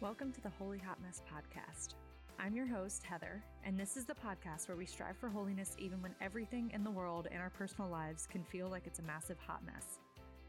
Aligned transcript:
Welcome 0.00 0.32
to 0.32 0.40
the 0.40 0.48
Holy 0.58 0.78
Hot 0.78 0.96
Mess 1.02 1.20
podcast. 1.30 1.92
I'm 2.38 2.56
your 2.56 2.64
host, 2.66 3.02
Heather, 3.02 3.44
and 3.66 3.78
this 3.78 3.98
is 3.98 4.06
the 4.06 4.14
podcast 4.14 4.66
where 4.66 4.76
we 4.78 4.86
strive 4.86 5.18
for 5.18 5.28
holiness 5.28 5.76
even 5.78 6.00
when 6.00 6.14
everything 6.22 6.70
in 6.72 6.82
the 6.82 6.90
world 6.90 7.28
and 7.30 7.42
our 7.42 7.50
personal 7.50 7.90
lives 7.90 8.26
can 8.26 8.42
feel 8.42 8.68
like 8.68 8.86
it's 8.86 9.00
a 9.00 9.02
massive 9.02 9.36
hot 9.38 9.60
mess. 9.62 9.98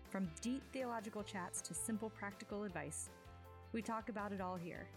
From 0.09 0.29
deep 0.39 0.63
theological 0.71 1.21
chats 1.21 1.59
to 1.63 1.73
simple 1.73 2.09
practical 2.11 2.63
advice, 2.63 3.09
we 3.73 3.81
talk 3.81 4.07
about 4.07 4.31
it 4.31 4.39
all 4.39 4.55
here, 4.55 4.87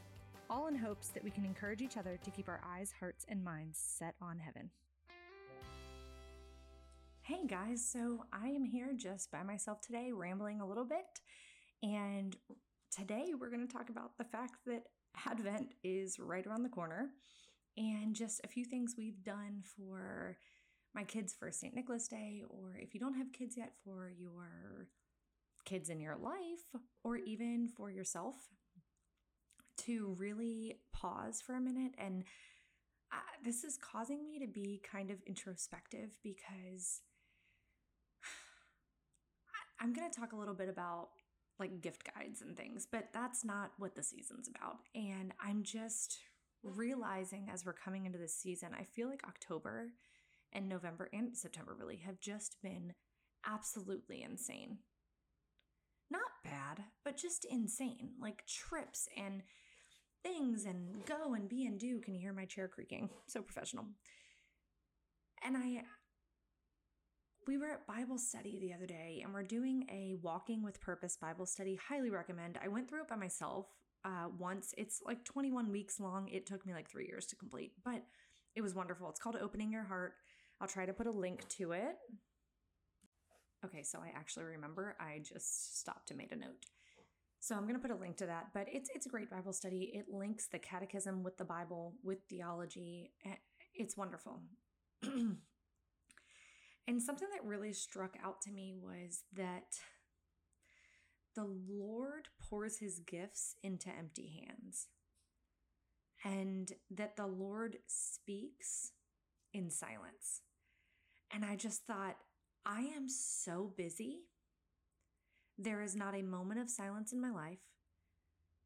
all 0.48 0.68
in 0.68 0.77
hopes 0.77 1.09
that 1.09 1.25
we 1.25 1.32
can 1.32 1.45
encourage 1.45 1.82
each 1.82 1.96
other 1.96 2.16
to 2.23 2.30
keep 2.30 2.48
our 2.48 2.61
eyes, 2.64 2.95
hearts, 3.00 3.27
and 3.29 3.43
minds 3.43 3.77
set 3.77 4.14
on 4.23 4.39
heaven. 4.39 4.70
Hey 7.23 7.45
guys, 7.48 7.84
so 7.84 8.25
I 8.33 8.50
am 8.50 8.64
here 8.64 8.92
just 8.95 9.33
by 9.33 9.42
myself 9.42 9.80
today, 9.80 10.12
rambling 10.12 10.61
a 10.61 10.66
little 10.66 10.84
bit. 10.84 11.20
And 11.83 12.36
today 12.95 13.33
we're 13.39 13.51
going 13.51 13.66
to 13.66 13.73
talk 13.73 13.89
about 13.89 14.16
the 14.19 14.25
fact 14.25 14.57
that 14.66 14.84
Advent 15.27 15.75
is 15.83 16.19
right 16.19 16.47
around 16.47 16.62
the 16.62 16.69
corner 16.69 17.11
and 17.77 18.15
just 18.15 18.41
a 18.45 18.48
few 18.48 18.65
things 18.65 18.95
we've 18.97 19.23
done 19.25 19.62
for 19.77 20.37
my 20.95 21.03
kids 21.03 21.34
for 21.37 21.51
St. 21.51 21.75
Nicholas 21.75 22.07
Day, 22.07 22.45
or 22.48 22.79
if 22.79 22.95
you 22.95 23.01
don't 23.01 23.15
have 23.15 23.33
kids 23.33 23.57
yet, 23.57 23.73
for 23.84 24.12
your 24.17 24.87
kids 25.65 25.91
in 25.91 26.01
your 26.01 26.17
life, 26.17 26.80
or 27.03 27.17
even 27.17 27.67
for 27.67 27.91
yourself 27.91 28.37
to 29.79 30.15
really 30.17 30.79
pause 30.92 31.42
for 31.45 31.56
a 31.56 31.61
minute. 31.61 31.95
And 31.98 32.23
uh, 33.12 33.17
this 33.45 33.65
is 33.65 33.77
causing 33.77 34.25
me 34.25 34.39
to 34.39 34.47
be 34.47 34.81
kind 34.89 35.11
of 35.11 35.20
introspective 35.27 36.11
because 36.23 37.01
I'm 39.81 39.92
going 39.92 40.08
to 40.08 40.17
talk 40.17 40.33
a 40.33 40.36
little 40.36 40.55
bit 40.55 40.69
about 40.69 41.08
like 41.58 41.80
gift 41.80 42.05
guides 42.14 42.42
and 42.42 42.56
things, 42.56 42.86
but 42.91 43.08
that's 43.12 43.44
not 43.44 43.72
what 43.78 43.94
the 43.94 44.02
season's 44.02 44.48
about. 44.48 44.78
And 44.94 45.33
I'm 45.41 45.62
just 45.62 46.19
realizing 46.62 47.48
as 47.52 47.64
we're 47.64 47.72
coming 47.72 48.06
into 48.06 48.19
this 48.19 48.34
season, 48.34 48.70
I 48.78 48.84
feel 48.84 49.08
like 49.08 49.22
October 49.27 49.91
and 50.52 50.69
November 50.69 51.08
and 51.12 51.36
September 51.36 51.77
really 51.78 51.96
have 51.96 52.20
just 52.20 52.56
been 52.62 52.94
absolutely 53.46 54.22
insane. 54.22 54.78
Not 56.11 56.22
bad, 56.44 56.84
but 57.05 57.16
just 57.16 57.44
insane. 57.44 58.11
Like 58.20 58.46
trips 58.46 59.08
and 59.16 59.42
things 60.22 60.64
and 60.64 61.05
go 61.06 61.34
and 61.34 61.48
be 61.48 61.66
and 61.66 61.78
do. 61.78 62.00
Can 62.00 62.14
you 62.14 62.20
hear 62.20 62.33
my 62.33 62.46
chair 62.46 62.68
creaking? 62.68 63.11
So 63.27 63.42
professional. 63.42 63.86
And 65.44 65.56
I 65.56 65.83
we 67.47 67.59
were 67.59 67.67
at 67.67 67.87
Bible 67.87 68.19
study 68.19 68.59
the 68.61 68.73
other 68.73 68.87
day 68.87 69.20
and 69.23 69.33
we're 69.33 69.42
doing 69.42 69.87
a 69.91 70.17
Walking 70.23 70.62
with 70.62 70.81
Purpose 70.81 71.17
Bible 71.17 71.47
study. 71.47 71.78
Highly 71.89 72.11
recommend. 72.11 72.59
I 72.62 72.69
went 72.69 72.89
through 72.89 73.03
it 73.03 73.09
by 73.09 73.17
myself 73.17 73.67
uh, 74.05 74.28
once. 74.39 74.75
It's 74.78 75.01
like 75.05 75.25
21 75.25 75.70
weeks 75.70 76.01
long. 76.01 76.28
It 76.28 76.47
took 76.47 76.64
me 76.67 76.73
like 76.73 76.89
three 76.89 77.06
years 77.06 77.27
to 77.27 77.36
complete, 77.36 77.73
but 77.84 78.03
it 78.55 78.62
was 78.62 78.75
wonderful. 78.75 79.09
It's 79.11 79.20
called 79.20 79.36
Opening 79.41 79.73
Your 79.73 79.84
Heart. 79.84 80.14
I'll 80.61 80.69
try 80.69 80.86
to 80.86 80.92
put 80.92 81.06
a 81.06 81.11
link 81.11 81.47
to 81.51 81.73
it. 81.73 81.97
Okay, 83.64 83.83
so 83.83 83.98
I 83.98 84.12
actually 84.17 84.45
remember 84.45 84.97
I 85.01 85.20
just 85.23 85.81
stopped 85.81 86.11
and 86.11 86.19
made 86.19 86.33
a 86.33 86.36
note. 86.36 86.67
So 87.41 87.55
I'm 87.55 87.62
going 87.62 87.75
to 87.75 87.81
put 87.81 87.91
a 87.91 88.01
link 88.01 88.17
to 88.19 88.27
that, 88.27 88.48
but 88.55 88.67
it's 88.73 88.89
it's 88.95 89.05
a 89.05 89.11
great 89.11 89.31
Bible 89.31 89.53
study. 89.53 89.91
It 89.95 90.06
links 90.11 90.47
the 90.47 90.58
catechism 90.58 91.23
with 91.23 91.36
the 91.36 91.45
Bible, 91.45 91.95
with 92.03 92.19
theology. 92.31 93.12
It's 93.75 93.97
wonderful. 93.97 94.41
And 96.86 97.02
something 97.02 97.28
that 97.32 97.46
really 97.46 97.72
struck 97.72 98.16
out 98.22 98.42
to 98.42 98.50
me 98.50 98.74
was 98.77 99.22
that 99.34 99.78
the 101.34 101.46
Lord 101.68 102.28
pours 102.39 102.78
his 102.78 103.00
gifts 103.00 103.56
into 103.62 103.89
empty 103.89 104.46
hands, 104.46 104.89
and 106.24 106.73
that 106.90 107.17
the 107.17 107.27
Lord 107.27 107.78
speaks 107.86 108.92
in 109.52 109.70
silence. 109.70 110.42
And 111.33 111.44
I 111.44 111.56
just 111.56 111.86
thought, 111.86 112.17
I 112.67 112.83
am 112.94 113.08
so 113.08 113.73
busy. 113.77 114.20
There 115.58 115.83
is 115.83 115.96
not 115.96 116.14
a 116.14 116.23
moment 116.23 116.61
of 116.61 116.68
silence 116.70 117.12
in 117.12 117.20
my 117.20 117.30
life 117.30 117.58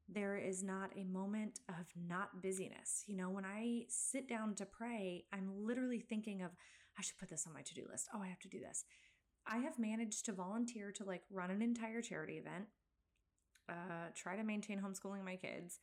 there 0.08 0.38
is 0.38 0.62
not 0.62 0.90
a 0.96 1.04
moment 1.04 1.60
of 1.68 1.86
not 2.08 2.42
busyness. 2.42 3.04
You 3.06 3.16
know, 3.16 3.28
when 3.28 3.44
I 3.44 3.84
sit 3.88 4.28
down 4.28 4.54
to 4.54 4.64
pray, 4.64 5.24
I'm 5.32 5.66
literally 5.66 6.00
thinking 6.00 6.42
of, 6.42 6.50
I 6.98 7.03
should 7.03 7.19
put 7.19 7.28
this 7.28 7.47
on 7.47 7.54
my 7.54 7.62
to 7.62 7.75
do 7.75 7.86
list. 7.91 8.09
Oh, 8.14 8.20
I 8.20 8.26
have 8.28 8.41
to 8.41 8.48
do 8.48 8.59
this. 8.60 8.84
I 9.47 9.59
have 9.59 9.78
managed 9.78 10.25
to 10.26 10.32
volunteer 10.32 10.92
to 10.92 11.04
like 11.04 11.22
run 11.31 11.50
an 11.50 11.62
entire 11.62 12.03
charity 12.03 12.34
event, 12.34 12.66
uh, 13.69 14.10
try 14.14 14.36
to 14.36 14.42
maintain 14.42 14.81
homeschooling 14.81 15.25
my 15.25 15.37
kids. 15.37 15.81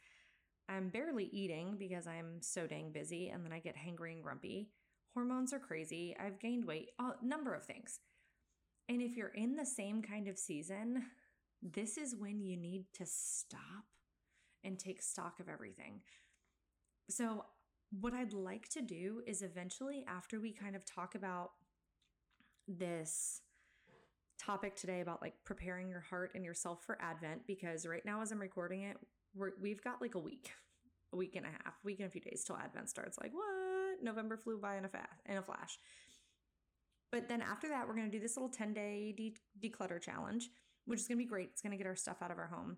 I'm 0.68 0.90
barely 0.90 1.26
eating 1.26 1.76
because 1.78 2.08
I'm 2.08 2.42
so 2.42 2.68
dang 2.68 2.92
busy 2.92 3.30
and 3.30 3.46
then 3.46 3.54
I 3.54 3.60
get 3.60 3.76
hangry 3.76 4.14
and 4.14 4.24
grumpy. 4.24 4.70
Hormones 5.14 5.54
are 5.54 5.60
crazy. 5.60 6.16
I've 6.20 6.40
gained 6.40 6.66
weight, 6.66 6.90
a 7.00 7.26
number 7.26 7.54
of 7.54 7.64
things. 7.64 8.00
And 8.90 9.02
if 9.02 9.16
you're 9.16 9.30
in 9.30 9.56
the 9.56 9.66
same 9.66 10.02
kind 10.02 10.28
of 10.28 10.38
season, 10.38 11.04
this 11.62 11.98
is 11.98 12.16
when 12.16 12.42
you 12.42 12.58
need 12.58 12.86
to 12.96 13.06
stop 13.06 13.86
and 14.64 14.78
take 14.78 15.02
stock 15.02 15.40
of 15.40 15.48
everything. 15.48 16.02
So, 17.10 17.46
what 17.92 18.14
I'd 18.14 18.34
like 18.34 18.68
to 18.70 18.82
do 18.82 19.22
is 19.26 19.42
eventually, 19.42 20.06
after 20.08 20.40
we 20.40 20.52
kind 20.52 20.76
of 20.76 20.86
talk 20.86 21.16
about 21.16 21.52
this 22.68 23.42
topic 24.38 24.76
today 24.76 25.02
about 25.02 25.22
like 25.22 25.34
preparing 25.46 25.88
your 25.90 26.02
heart 26.02 26.32
and 26.36 26.44
yourself 26.44 26.84
for 26.84 26.98
Advent, 27.02 27.48
because 27.48 27.86
right 27.86 28.06
now, 28.06 28.22
as 28.22 28.32
I'm 28.32 28.40
recording 28.40 28.82
it, 28.82 28.98
we 29.62 29.70
have 29.70 29.84
got 29.84 30.02
like 30.02 30.16
a 30.16 30.20
week, 30.20 30.52
a 31.14 31.16
week 31.16 31.36
and 31.36 31.46
a 31.46 31.50
half, 31.50 31.76
week 31.84 32.00
and 32.00 32.08
a 32.08 32.12
few 32.12 32.22
days 32.22 32.44
till 32.46 32.58
Advent 32.58 32.90
starts. 32.90 33.18
Like, 33.22 33.34
what? 33.34 34.04
November 34.04 34.36
flew 34.36 34.58
by 34.58 34.78
in 34.78 34.86
a, 34.86 34.90
fa- 34.90 35.08
in 35.26 35.38
a 35.38 35.42
flash. 35.42 35.78
But 37.12 37.30
then 37.30 37.42
after 37.42 37.70
that, 37.70 37.88
we're 37.88 37.96
going 37.96 38.12
to 38.12 38.18
do 38.18 38.22
this 38.22 38.36
little 38.36 38.50
10 38.50 38.74
day 38.74 39.14
de- 39.16 39.70
declutter 39.70 40.02
challenge, 40.02 40.50
which 40.86 41.00
is 41.00 41.08
going 41.08 41.18
to 41.18 41.24
be 41.24 41.30
great. 41.30 41.50
It's 41.54 41.62
going 41.62 41.72
to 41.72 41.78
get 41.78 41.88
our 41.88 41.96
stuff 41.96 42.18
out 42.22 42.32
of 42.32 42.38
our 42.38 42.48
home. 42.48 42.78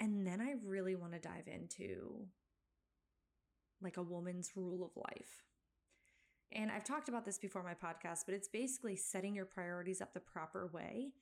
And 0.00 0.26
then 0.26 0.40
I 0.40 0.54
really 0.64 0.94
want 0.94 1.12
to 1.12 1.18
dive 1.18 1.48
into 1.48 2.26
like 3.82 3.96
a 3.96 4.02
woman's 4.02 4.52
rule 4.56 4.84
of 4.84 4.90
life. 4.96 5.42
And 6.52 6.70
I've 6.70 6.84
talked 6.84 7.08
about 7.08 7.24
this 7.24 7.38
before 7.38 7.62
my 7.62 7.74
podcast, 7.74 8.24
but 8.24 8.34
it's 8.34 8.48
basically 8.48 8.96
setting 8.96 9.34
your 9.34 9.44
priorities 9.44 10.00
up 10.00 10.14
the 10.14 10.20
proper 10.20 10.70
way 10.72 11.12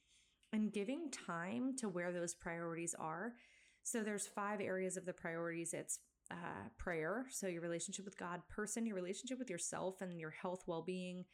and 0.53 0.73
giving 0.73 1.11
time 1.11 1.77
to 1.79 1.89
where 1.89 2.13
those 2.13 2.35
priorities 2.35 2.95
are. 2.99 3.35
So 3.83 4.03
there's 4.03 4.27
five 4.27 4.61
areas 4.61 4.97
of 4.97 5.05
the 5.05 5.13
priorities. 5.13 5.75
It's 5.75 5.99
uh, 6.31 6.69
prayer, 6.77 7.27
so 7.31 7.47
your 7.47 7.63
relationship 7.63 8.05
with 8.05 8.19
God, 8.19 8.41
person, 8.49 8.87
your 8.87 8.97
relationship 8.97 9.39
with 9.39 9.51
yourself, 9.51 10.01
and 10.01 10.19
your 10.21 10.31
health, 10.31 10.65
well 10.67 10.83
being. 10.83 11.25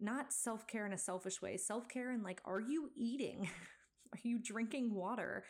Not 0.00 0.32
self 0.32 0.66
care 0.66 0.84
in 0.86 0.92
a 0.92 0.98
selfish 0.98 1.40
way, 1.40 1.56
self 1.56 1.88
care 1.88 2.10
and 2.10 2.22
like, 2.22 2.40
are 2.44 2.60
you 2.60 2.90
eating? 2.96 3.48
are 4.12 4.18
you 4.22 4.38
drinking 4.38 4.92
water? 4.94 5.44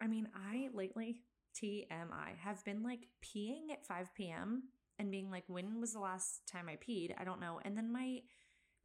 I 0.00 0.06
mean, 0.06 0.28
I 0.34 0.68
lately, 0.72 1.22
TMI, 1.54 2.36
have 2.42 2.64
been 2.64 2.82
like 2.82 3.08
peeing 3.22 3.72
at 3.72 3.86
5 3.86 4.14
p.m. 4.14 4.64
and 4.98 5.10
being 5.10 5.30
like, 5.30 5.44
when 5.46 5.80
was 5.80 5.92
the 5.92 6.00
last 6.00 6.42
time 6.50 6.68
I 6.68 6.76
peed? 6.76 7.14
I 7.18 7.24
don't 7.24 7.40
know. 7.40 7.60
And 7.64 7.76
then 7.76 7.92
my 7.92 8.20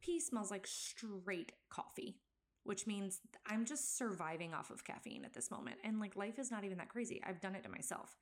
pee 0.00 0.20
smells 0.20 0.50
like 0.50 0.66
straight 0.66 1.52
coffee, 1.70 2.18
which 2.64 2.86
means 2.86 3.20
I'm 3.46 3.64
just 3.64 3.96
surviving 3.96 4.54
off 4.54 4.70
of 4.70 4.84
caffeine 4.84 5.24
at 5.24 5.34
this 5.34 5.50
moment. 5.50 5.76
And 5.84 6.00
like 6.00 6.16
life 6.16 6.38
is 6.38 6.50
not 6.50 6.64
even 6.64 6.78
that 6.78 6.88
crazy. 6.88 7.20
I've 7.26 7.40
done 7.40 7.54
it 7.54 7.64
to 7.64 7.70
myself. 7.70 8.16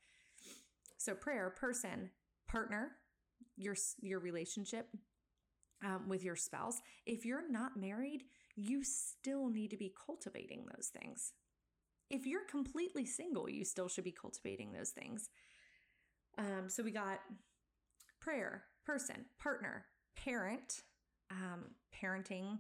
So 0.99 1.15
prayer, 1.15 1.51
person, 1.51 2.11
partner, 2.49 2.93
your 3.57 3.77
your 4.01 4.21
relationship, 4.21 4.89
um, 5.85 6.09
with 6.09 6.25
your 6.25 6.37
spouse, 6.37 6.81
if 7.05 7.25
you're 7.25 7.51
not 7.51 7.77
married, 7.77 8.25
you 8.57 8.83
still 8.83 9.49
need 9.49 9.71
to 9.71 9.77
be 9.77 9.93
cultivating 10.07 10.65
those 10.75 10.89
things 10.89 11.33
if 12.11 12.27
you're 12.27 12.45
completely 12.45 13.07
single, 13.07 13.49
you 13.49 13.65
still 13.65 13.89
should 13.89 14.05
be 14.05 14.13
cultivating 14.13 14.73
those 14.73 14.91
things. 14.91 15.29
Um, 16.39 16.69
so 16.69 16.83
we 16.83 16.91
got 16.91 17.21
prayer, 18.21 18.65
person, 18.85 19.25
partner, 19.39 19.87
parent, 20.17 20.83
um, 21.31 21.65
parenting 21.95 22.59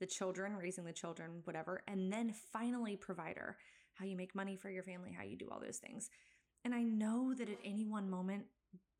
the 0.00 0.06
children, 0.06 0.56
raising 0.56 0.84
the 0.84 0.92
children, 0.92 1.40
whatever. 1.44 1.82
And 1.88 2.12
then 2.12 2.32
finally, 2.52 2.96
provider, 2.96 3.56
how 3.94 4.04
you 4.04 4.16
make 4.16 4.34
money 4.34 4.56
for 4.56 4.70
your 4.70 4.82
family, 4.82 5.12
how 5.16 5.24
you 5.24 5.36
do 5.36 5.48
all 5.50 5.60
those 5.60 5.78
things. 5.78 6.10
And 6.64 6.74
I 6.74 6.82
know 6.82 7.34
that 7.34 7.48
at 7.48 7.58
any 7.64 7.84
one 7.84 8.08
moment, 8.08 8.44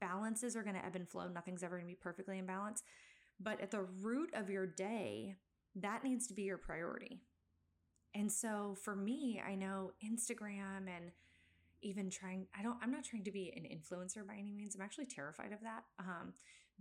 balances 0.01 0.57
are 0.57 0.63
going 0.63 0.75
to 0.75 0.85
ebb 0.85 0.97
and 0.97 1.09
flow. 1.09 1.29
Nothing's 1.29 1.63
ever 1.63 1.77
going 1.77 1.87
to 1.87 1.93
be 1.93 2.01
perfectly 2.01 2.39
in 2.39 2.47
balance. 2.47 2.83
But 3.41 3.61
at 3.61 3.71
the 3.71 3.87
root 4.03 4.31
of 4.35 4.51
your 4.51 4.67
day, 4.67 5.37
that 5.77 6.03
needs 6.03 6.27
to 6.29 6.35
be 6.35 6.43
your 6.43 6.59
priority. 6.59 7.21
And 8.19 8.31
so 8.31 8.77
for 8.83 8.97
me, 8.97 9.41
I 9.47 9.55
know 9.55 9.93
Instagram 10.05 10.89
and 10.89 11.13
even 11.83 12.11
trying, 12.11 12.49
I 12.59 12.65
don't, 12.65 12.77
I'm 12.83 12.91
not 12.91 13.05
trying 13.05 13.23
to 13.25 13.31
be 13.31 13.53
an 13.57 13.63
influencer 13.63 14.27
by 14.27 14.35
any 14.35 14.53
means. 14.53 14.75
I'm 14.75 14.83
actually 14.83 15.07
terrified 15.07 15.53
of 15.53 15.61
that. 15.63 15.85
Um, 16.01 16.33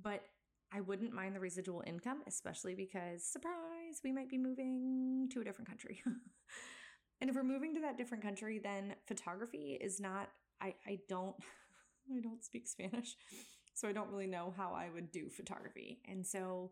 but 0.02 0.24
I 0.74 0.82
wouldn't 0.82 1.14
mind 1.14 1.36
the 1.36 1.40
residual 1.40 1.84
income, 1.86 2.24
especially 2.28 2.74
because, 2.74 3.24
surprise, 3.24 4.02
we 4.04 4.12
might 4.12 4.30
be 4.30 4.40
moving 4.40 5.30
to 5.32 5.42
a 5.42 5.44
different 5.44 5.70
country. 5.70 6.02
and 7.22 7.30
if 7.30 7.36
we're 7.36 7.44
moving 7.44 7.76
to 7.76 7.82
that 7.82 7.98
different 7.98 8.24
country, 8.24 8.60
then 8.60 8.96
photography 9.06 9.78
is 9.80 10.00
not 10.00 10.30
I, 10.60 10.74
I 10.88 11.00
don't 11.08 11.36
I 12.18 12.20
don't 12.20 12.44
speak 12.44 12.68
Spanish, 12.68 13.16
so 13.76 13.88
I 13.88 13.92
don't 13.92 14.10
really 14.10 14.28
know 14.28 14.54
how 14.58 14.72
I 14.72 14.90
would 14.94 15.12
do 15.12 15.30
photography. 15.30 16.00
And 16.06 16.26
so 16.26 16.72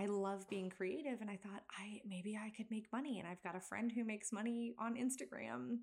I 0.00 0.06
love 0.06 0.48
being 0.48 0.70
creative 0.70 1.20
and 1.20 1.28
I 1.28 1.36
thought 1.36 1.62
I 1.78 2.00
maybe 2.08 2.38
I 2.42 2.50
could 2.56 2.70
make 2.70 2.86
money 2.90 3.18
and 3.18 3.28
I've 3.28 3.42
got 3.42 3.56
a 3.56 3.60
friend 3.60 3.92
who 3.92 4.02
makes 4.02 4.32
money 4.32 4.72
on 4.78 4.94
Instagram, 4.94 5.78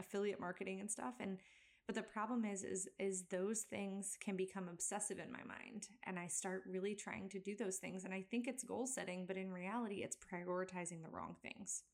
affiliate 0.00 0.40
marketing 0.40 0.80
and 0.80 0.90
stuff 0.90 1.14
and 1.20 1.38
but 1.86 1.94
the 1.94 2.02
problem 2.02 2.44
is 2.44 2.64
is 2.64 2.88
is 2.98 3.24
those 3.30 3.60
things 3.62 4.16
can 4.20 4.36
become 4.36 4.68
obsessive 4.68 5.18
in 5.18 5.30
my 5.30 5.44
mind 5.46 5.86
and 6.06 6.18
I 6.18 6.26
start 6.26 6.64
really 6.68 6.96
trying 6.96 7.28
to 7.30 7.38
do 7.38 7.54
those 7.56 7.76
things 7.76 8.04
and 8.04 8.12
I 8.12 8.24
think 8.30 8.48
it's 8.48 8.64
goal 8.64 8.86
setting 8.86 9.26
but 9.26 9.36
in 9.36 9.52
reality 9.52 10.02
it's 10.02 10.16
prioritizing 10.16 11.02
the 11.02 11.10
wrong 11.10 11.36
things. 11.40 11.84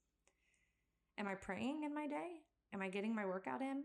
Am 1.18 1.28
I 1.28 1.34
praying 1.34 1.82
in 1.84 1.94
my 1.94 2.06
day? 2.06 2.44
Am 2.72 2.80
I 2.80 2.88
getting 2.88 3.14
my 3.14 3.26
workout 3.26 3.60
in? 3.60 3.84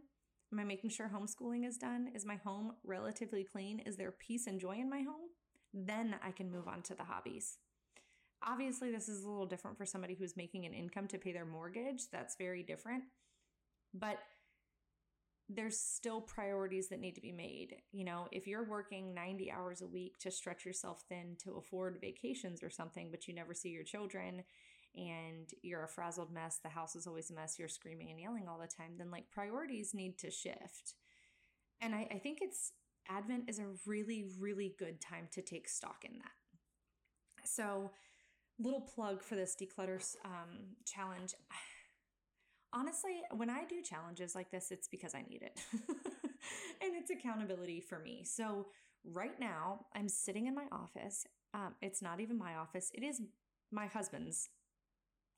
Am 0.53 0.59
I 0.59 0.63
making 0.63 0.91
sure 0.91 1.11
homeschooling 1.13 1.67
is 1.67 1.77
done? 1.77 2.11
Is 2.15 2.25
my 2.25 2.35
home 2.35 2.73
relatively 2.85 3.43
clean? 3.43 3.79
Is 3.79 3.97
there 3.97 4.11
peace 4.11 4.47
and 4.47 4.59
joy 4.59 4.77
in 4.77 4.89
my 4.89 5.01
home? 5.01 5.31
Then 5.73 6.15
I 6.23 6.31
can 6.31 6.51
move 6.51 6.67
on 6.67 6.83
to 6.83 6.95
the 6.95 7.05
hobbies. 7.05 7.57
Obviously, 8.45 8.91
this 8.91 9.07
is 9.07 9.23
a 9.23 9.29
little 9.29 9.45
different 9.45 9.77
for 9.77 9.85
somebody 9.85 10.15
who's 10.15 10.35
making 10.35 10.65
an 10.65 10.73
income 10.73 11.07
to 11.07 11.17
pay 11.17 11.31
their 11.31 11.45
mortgage. 11.45 12.09
That's 12.11 12.35
very 12.35 12.63
different. 12.63 13.03
But 13.93 14.17
there's 15.49 15.77
still 15.77 16.21
priorities 16.21 16.89
that 16.89 16.99
need 16.99 17.15
to 17.15 17.21
be 17.21 17.31
made. 17.31 17.75
You 17.91 18.05
know, 18.05 18.27
if 18.31 18.47
you're 18.47 18.67
working 18.67 19.13
90 19.13 19.51
hours 19.51 19.81
a 19.81 19.87
week 19.87 20.17
to 20.19 20.31
stretch 20.31 20.65
yourself 20.65 21.03
thin 21.07 21.35
to 21.43 21.57
afford 21.57 21.99
vacations 22.01 22.63
or 22.63 22.69
something, 22.69 23.09
but 23.11 23.27
you 23.27 23.33
never 23.33 23.53
see 23.53 23.69
your 23.69 23.83
children 23.83 24.43
and 24.95 25.49
you're 25.61 25.83
a 25.83 25.87
frazzled 25.87 26.31
mess, 26.31 26.59
the 26.61 26.69
house 26.69 26.95
is 26.95 27.07
always 27.07 27.29
a 27.29 27.33
mess, 27.33 27.57
you're 27.57 27.67
screaming 27.67 28.09
and 28.09 28.19
yelling 28.19 28.47
all 28.47 28.59
the 28.59 28.67
time, 28.67 28.93
then 28.97 29.11
like 29.11 29.29
priorities 29.31 29.93
need 29.93 30.17
to 30.19 30.31
shift. 30.31 30.93
And 31.81 31.93
I, 31.93 32.07
I 32.11 32.19
think 32.19 32.39
it's 32.41 32.71
Advent 33.09 33.49
is 33.49 33.59
a 33.59 33.65
really, 33.85 34.25
really 34.39 34.75
good 34.79 35.01
time 35.01 35.27
to 35.31 35.41
take 35.41 35.67
stock 35.67 36.05
in 36.05 36.17
that. 36.19 37.45
So, 37.45 37.91
little 38.59 38.81
plug 38.81 39.23
for 39.23 39.35
this 39.35 39.55
declutter 39.59 40.03
um, 40.25 40.75
challenge. 40.85 41.33
Honestly, 42.73 43.21
when 43.35 43.49
I 43.49 43.65
do 43.65 43.81
challenges 43.81 44.35
like 44.35 44.51
this, 44.51 44.71
it's 44.71 44.87
because 44.87 45.13
I 45.13 45.23
need 45.29 45.43
it. 45.43 45.59
and 46.81 46.95
it's 46.95 47.11
accountability 47.11 47.81
for 47.81 47.99
me. 47.99 48.23
So, 48.25 48.67
right 49.03 49.39
now, 49.39 49.85
I'm 49.95 50.09
sitting 50.09 50.47
in 50.47 50.55
my 50.55 50.65
office. 50.71 51.25
Um, 51.53 51.75
it's 51.81 52.01
not 52.01 52.19
even 52.19 52.37
my 52.37 52.55
office, 52.55 52.91
it 52.93 53.03
is 53.03 53.21
my 53.71 53.87
husband's 53.87 54.49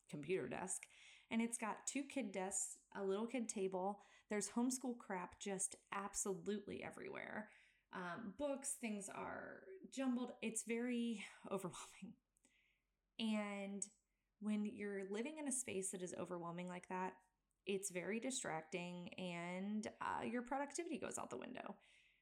computer 0.10 0.48
desk. 0.48 0.84
And 1.32 1.42
it's 1.42 1.58
got 1.58 1.88
two 1.88 2.04
kid 2.04 2.32
desks, 2.32 2.78
a 2.96 3.04
little 3.04 3.26
kid 3.26 3.50
table. 3.50 4.00
There's 4.30 4.50
homeschool 4.50 4.98
crap 5.00 5.40
just 5.40 5.76
absolutely 5.94 6.84
everywhere. 6.84 7.50
Um, 7.94 8.34
books, 8.38 8.76
things 8.80 9.10
are 9.14 9.62
jumbled. 9.94 10.32
It's 10.42 10.64
very 10.68 11.24
overwhelming. 11.52 12.14
And 13.20 13.86
when 14.42 14.66
you're 14.66 15.04
living 15.10 15.36
in 15.40 15.48
a 15.48 15.52
space 15.52 15.92
that 15.92 16.02
is 16.02 16.14
overwhelming 16.20 16.68
like 16.68 16.88
that, 16.90 17.14
it's 17.66 17.90
very 17.90 18.20
distracting 18.20 19.10
and 19.18 19.88
uh, 20.02 20.24
your 20.24 20.44
productivity 20.44 20.98
goes 20.98 21.18
out 21.18 21.30
the 21.30 21.38
window. 21.38 21.76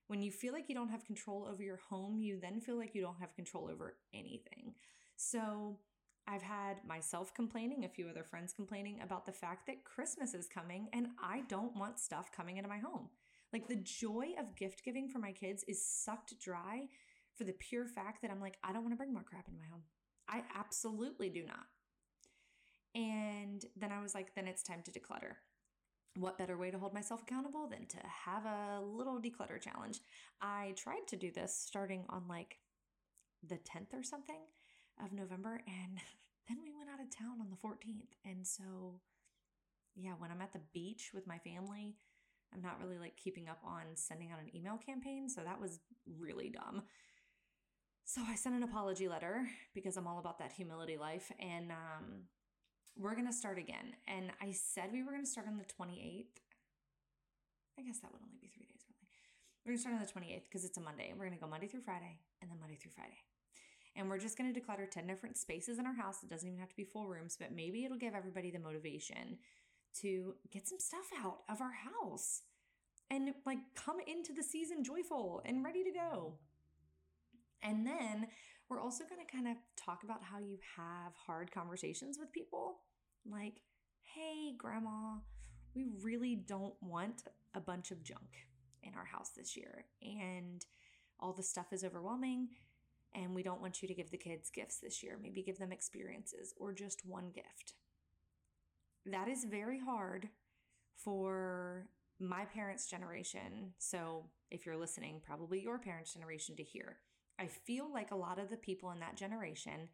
When 0.07 0.22
you 0.22 0.31
feel 0.31 0.54
like 0.54 0.69
you 0.69 0.75
don't 0.75 0.90
have 0.90 1.06
control 1.06 1.48
over 1.50 1.63
your 1.63 1.80
home, 1.90 2.22
you 2.22 2.40
then 2.40 2.62
feel 2.62 2.78
like 2.78 2.94
you 2.94 3.01
don't 3.01 3.19
have 3.19 3.36
control 3.36 3.69
over 3.72 3.98
anything. 4.13 4.74
So, 5.16 5.80
I've 6.28 6.42
had 6.42 6.78
myself 6.88 7.34
complaining, 7.34 7.84
a 7.84 7.90
few 7.90 8.07
other 8.07 8.24
friends 8.24 8.54
complaining 8.54 9.01
about 9.01 9.25
the 9.25 9.34
fact 9.34 9.68
that 9.68 9.84
Christmas 9.84 10.34
is 10.34 10.48
coming 10.48 10.88
and 10.94 11.07
I 11.22 11.42
don't 11.50 11.75
want 11.75 12.00
stuff 12.00 12.31
coming 12.31 12.57
into 12.57 12.69
my 12.69 12.78
home. 12.78 13.10
Like 13.51 13.68
the 13.68 13.75
joy 13.75 14.30
of 14.40 14.56
gift 14.56 14.84
giving 14.86 15.10
for 15.10 15.19
my 15.19 15.31
kids 15.31 15.66
is 15.68 15.86
sucked 15.86 16.40
dry 16.40 16.88
for 17.36 17.44
the 17.44 17.54
pure 17.54 17.86
fact 17.86 18.22
that 18.22 18.31
I'm 18.31 18.40
like, 18.40 18.57
I 18.63 18.72
don't 18.72 18.84
want 18.84 18.94
to 18.94 18.98
bring 18.98 19.13
more 19.13 19.24
crap 19.24 19.48
into 19.48 19.60
my 19.60 19.68
home. 19.69 19.84
I 20.30 20.44
absolutely 20.58 21.30
do 21.30 21.44
not. 21.46 21.66
And 22.96 23.66
then 23.75 23.92
I 23.92 24.02
was 24.02 24.14
like, 24.14 24.36
then 24.36 24.48
it's 24.48 24.64
time 24.64 24.81
to 24.84 24.92
declutter. 24.92 25.36
What 26.16 26.38
better 26.38 26.58
way 26.58 26.70
to 26.70 26.78
hold 26.78 26.94
myself 26.94 27.24
accountable 27.24 27.68
than 27.68 27.88
to 27.88 27.98
have 28.25 28.46
a 28.46 28.81
little 28.81 29.20
declutter 29.20 29.60
challenge? 29.60 30.00
I 30.42 30.74
tried 30.78 31.08
to 31.08 31.16
do 31.16 31.31
this 31.31 31.56
starting 31.56 32.06
on 32.10 32.28
like 32.28 32.60
the 33.48 33.56
10th 33.56 33.94
or 33.94 34.04
something 34.04 34.42
of 35.04 35.12
November. 35.12 35.62
And 35.66 35.98
then 36.48 36.58
we 36.64 36.72
went 36.76 36.90
out 36.90 37.02
of 37.02 37.16
town 37.16 37.42
on 37.42 37.50
the 37.50 37.58
14th. 37.58 38.14
And 38.26 38.46
so, 38.46 39.00
yeah, 39.96 40.14
when 40.19 40.30
I'm 40.30 40.42
at 40.42 40.54
the 40.54 40.62
beach 40.72 41.12
with 41.16 41.26
my 41.26 41.40
family, 41.40 41.96
I'm 42.54 42.62
not 42.62 42.80
really 42.80 43.00
like 43.00 43.18
keeping 43.18 43.50
up 43.50 43.60
on 43.66 43.81
sending 43.96 44.31
out 44.31 44.40
an 44.40 44.56
email 44.56 44.78
campaign. 44.78 45.30
So 45.30 45.42
that 45.44 45.60
was 45.60 45.80
really 46.19 46.50
dumb. 46.50 46.84
So 48.06 48.22
I 48.28 48.36
sent 48.36 48.56
an 48.56 48.64
apology 48.64 49.08
letter 49.08 49.48
because 49.74 49.96
I'm 49.98 50.08
all 50.08 50.20
about 50.20 50.38
that 50.40 50.52
humility 50.52 50.98
life. 50.98 51.32
And 51.40 51.72
um, 51.72 52.28
we're 52.98 53.16
going 53.16 53.28
to 53.28 53.34
start 53.34 53.58
again. 53.58 53.96
And 54.08 54.32
I 54.42 54.52
said 54.52 54.90
we 54.92 55.04
were 55.04 55.12
going 55.12 55.24
to 55.24 55.30
start 55.30 55.48
on 55.48 55.58
the 55.58 55.64
28th. 55.64 56.44
I 57.80 57.82
guess 57.82 58.00
that 58.00 58.12
would 58.12 58.22
only 58.22 58.38
be 58.40 58.48
three 58.48 58.66
days, 58.66 58.86
really. 58.92 59.08
We're 59.66 59.72
going 59.72 59.78
to 59.78 59.82
start 59.82 59.96
on 59.96 60.02
the 60.02 60.12
28th 60.12 60.44
because 60.44 60.66
it's 60.66 60.78
a 60.78 60.82
Monday. 60.82 61.12
We're 61.14 61.26
going 61.26 61.38
to 61.38 61.40
go 61.40 61.48
Monday 61.48 61.68
through 61.68 61.82
Friday 61.82 62.20
and 62.42 62.52
then 62.52 62.60
Monday 62.60 62.76
through 62.76 62.92
Friday. 62.92 63.18
And 63.96 64.10
we're 64.10 64.20
just 64.20 64.38
going 64.38 64.52
to 64.52 64.60
declutter 64.60 64.90
10 64.90 65.08
different 65.08 65.38
spaces 65.38 65.80
in 65.80 65.86
our 65.86 65.96
house. 65.96 66.24
It 66.24 66.30
doesn't 66.30 66.48
even 66.48 66.60
have 66.60 66.70
to 66.70 66.76
be 66.76 66.84
full 66.84 67.08
rooms, 67.08 67.38
but 67.40 67.56
maybe 67.56 67.86
it'll 67.86 67.98
give 67.98 68.16
everybody 68.16 68.52
the 68.52 68.60
motivation 68.60 69.38
to 70.02 70.34
get 70.52 70.68
some 70.68 70.80
stuff 70.80 71.10
out 71.24 71.40
of 71.50 71.62
our 71.62 71.74
house 71.74 72.42
and 73.10 73.34
like 73.46 73.60
come 73.76 73.98
into 74.08 74.34
the 74.34 74.44
season 74.44 74.84
joyful 74.84 75.42
and 75.46 75.64
ready 75.64 75.84
to 75.84 75.92
go. 75.92 76.34
And 77.63 77.88
then 77.88 78.27
we're 78.69 78.81
also 78.81 79.04
going 79.06 79.25
to 79.25 79.31
kind 79.31 79.48
of 79.48 79.57
talk 79.77 80.04
about 80.04 80.24
how 80.24 80.39
you 80.39 80.57
have 80.77 81.13
hard 81.15 81.51
conversations 81.51 82.18
with 82.19 82.31
people. 82.31 82.80
Like, 83.25 83.62
hey, 84.01 84.54
grandma, 84.57 85.15
we 85.75 85.88
really 86.01 86.36
don't 86.36 86.75
want 86.81 87.24
a 87.56 87.60
bunch 87.60 87.92
of 87.92 88.04
junk 88.04 88.48
in 88.83 88.94
our 88.95 89.06
house 89.06 89.31
this 89.36 89.56
year. 89.56 89.86
And 90.01 90.65
all 91.19 91.33
the 91.33 91.44
stuff 91.44 91.68
is 91.71 91.83
overwhelming 91.83 92.50
and 93.16 93.35
we 93.35 93.44
don't 93.44 93.61
want 93.61 93.81
you 93.81 93.88
to 93.88 93.94
give 93.94 94.11
the 94.11 94.18
kids 94.18 94.49
gifts 94.49 94.80
this 94.80 95.04
year. 95.04 95.18
Maybe 95.21 95.44
give 95.44 95.59
them 95.59 95.71
experiences 95.71 96.54
or 96.57 96.73
just 96.73 97.06
one 97.06 97.31
gift. 97.33 97.73
That 99.06 99.28
is 99.28 99.45
very 99.45 99.80
hard 99.80 100.30
for 100.95 101.88
my 102.19 102.45
parents' 102.45 102.90
generation. 102.90 103.73
So, 103.78 104.26
if 104.49 104.66
you're 104.66 104.78
listening, 104.78 105.21
probably 105.26 105.61
your 105.61 105.78
parents' 105.78 106.14
generation 106.14 106.56
to 106.56 106.64
hear. 106.64 106.97
I 107.40 107.47
feel 107.47 107.92
like 107.92 108.11
a 108.11 108.16
lot 108.16 108.40
of 108.40 108.49
the 108.49 108.57
people 108.57 108.92
in 108.92 108.99
that 108.99 109.16
generation 109.16 109.90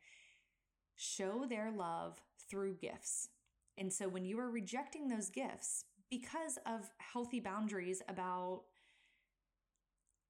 show 0.96 1.46
their 1.48 1.72
love 1.72 2.22
through 2.50 2.76
gifts. 2.76 3.30
And 3.78 3.92
so, 3.92 4.10
when 4.10 4.26
you 4.26 4.40
are 4.40 4.50
rejecting 4.50 5.08
those 5.08 5.30
gifts 5.30 5.86
because 6.10 6.58
of 6.66 6.90
healthy 6.98 7.40
boundaries 7.40 8.02
about 8.10 8.64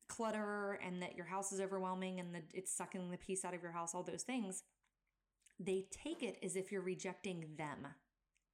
clutter 0.07 0.79
and 0.85 1.01
that 1.01 1.15
your 1.15 1.25
house 1.25 1.51
is 1.51 1.61
overwhelming 1.61 2.19
and 2.19 2.35
that 2.35 2.43
it's 2.53 2.71
sucking 2.71 3.11
the 3.11 3.17
peace 3.17 3.45
out 3.45 3.53
of 3.53 3.63
your 3.63 3.71
house, 3.71 3.95
all 3.95 4.03
those 4.03 4.23
things, 4.23 4.63
they 5.59 5.85
take 5.91 6.23
it 6.23 6.37
as 6.43 6.55
if 6.55 6.71
you're 6.71 6.81
rejecting 6.81 7.45
them 7.57 7.87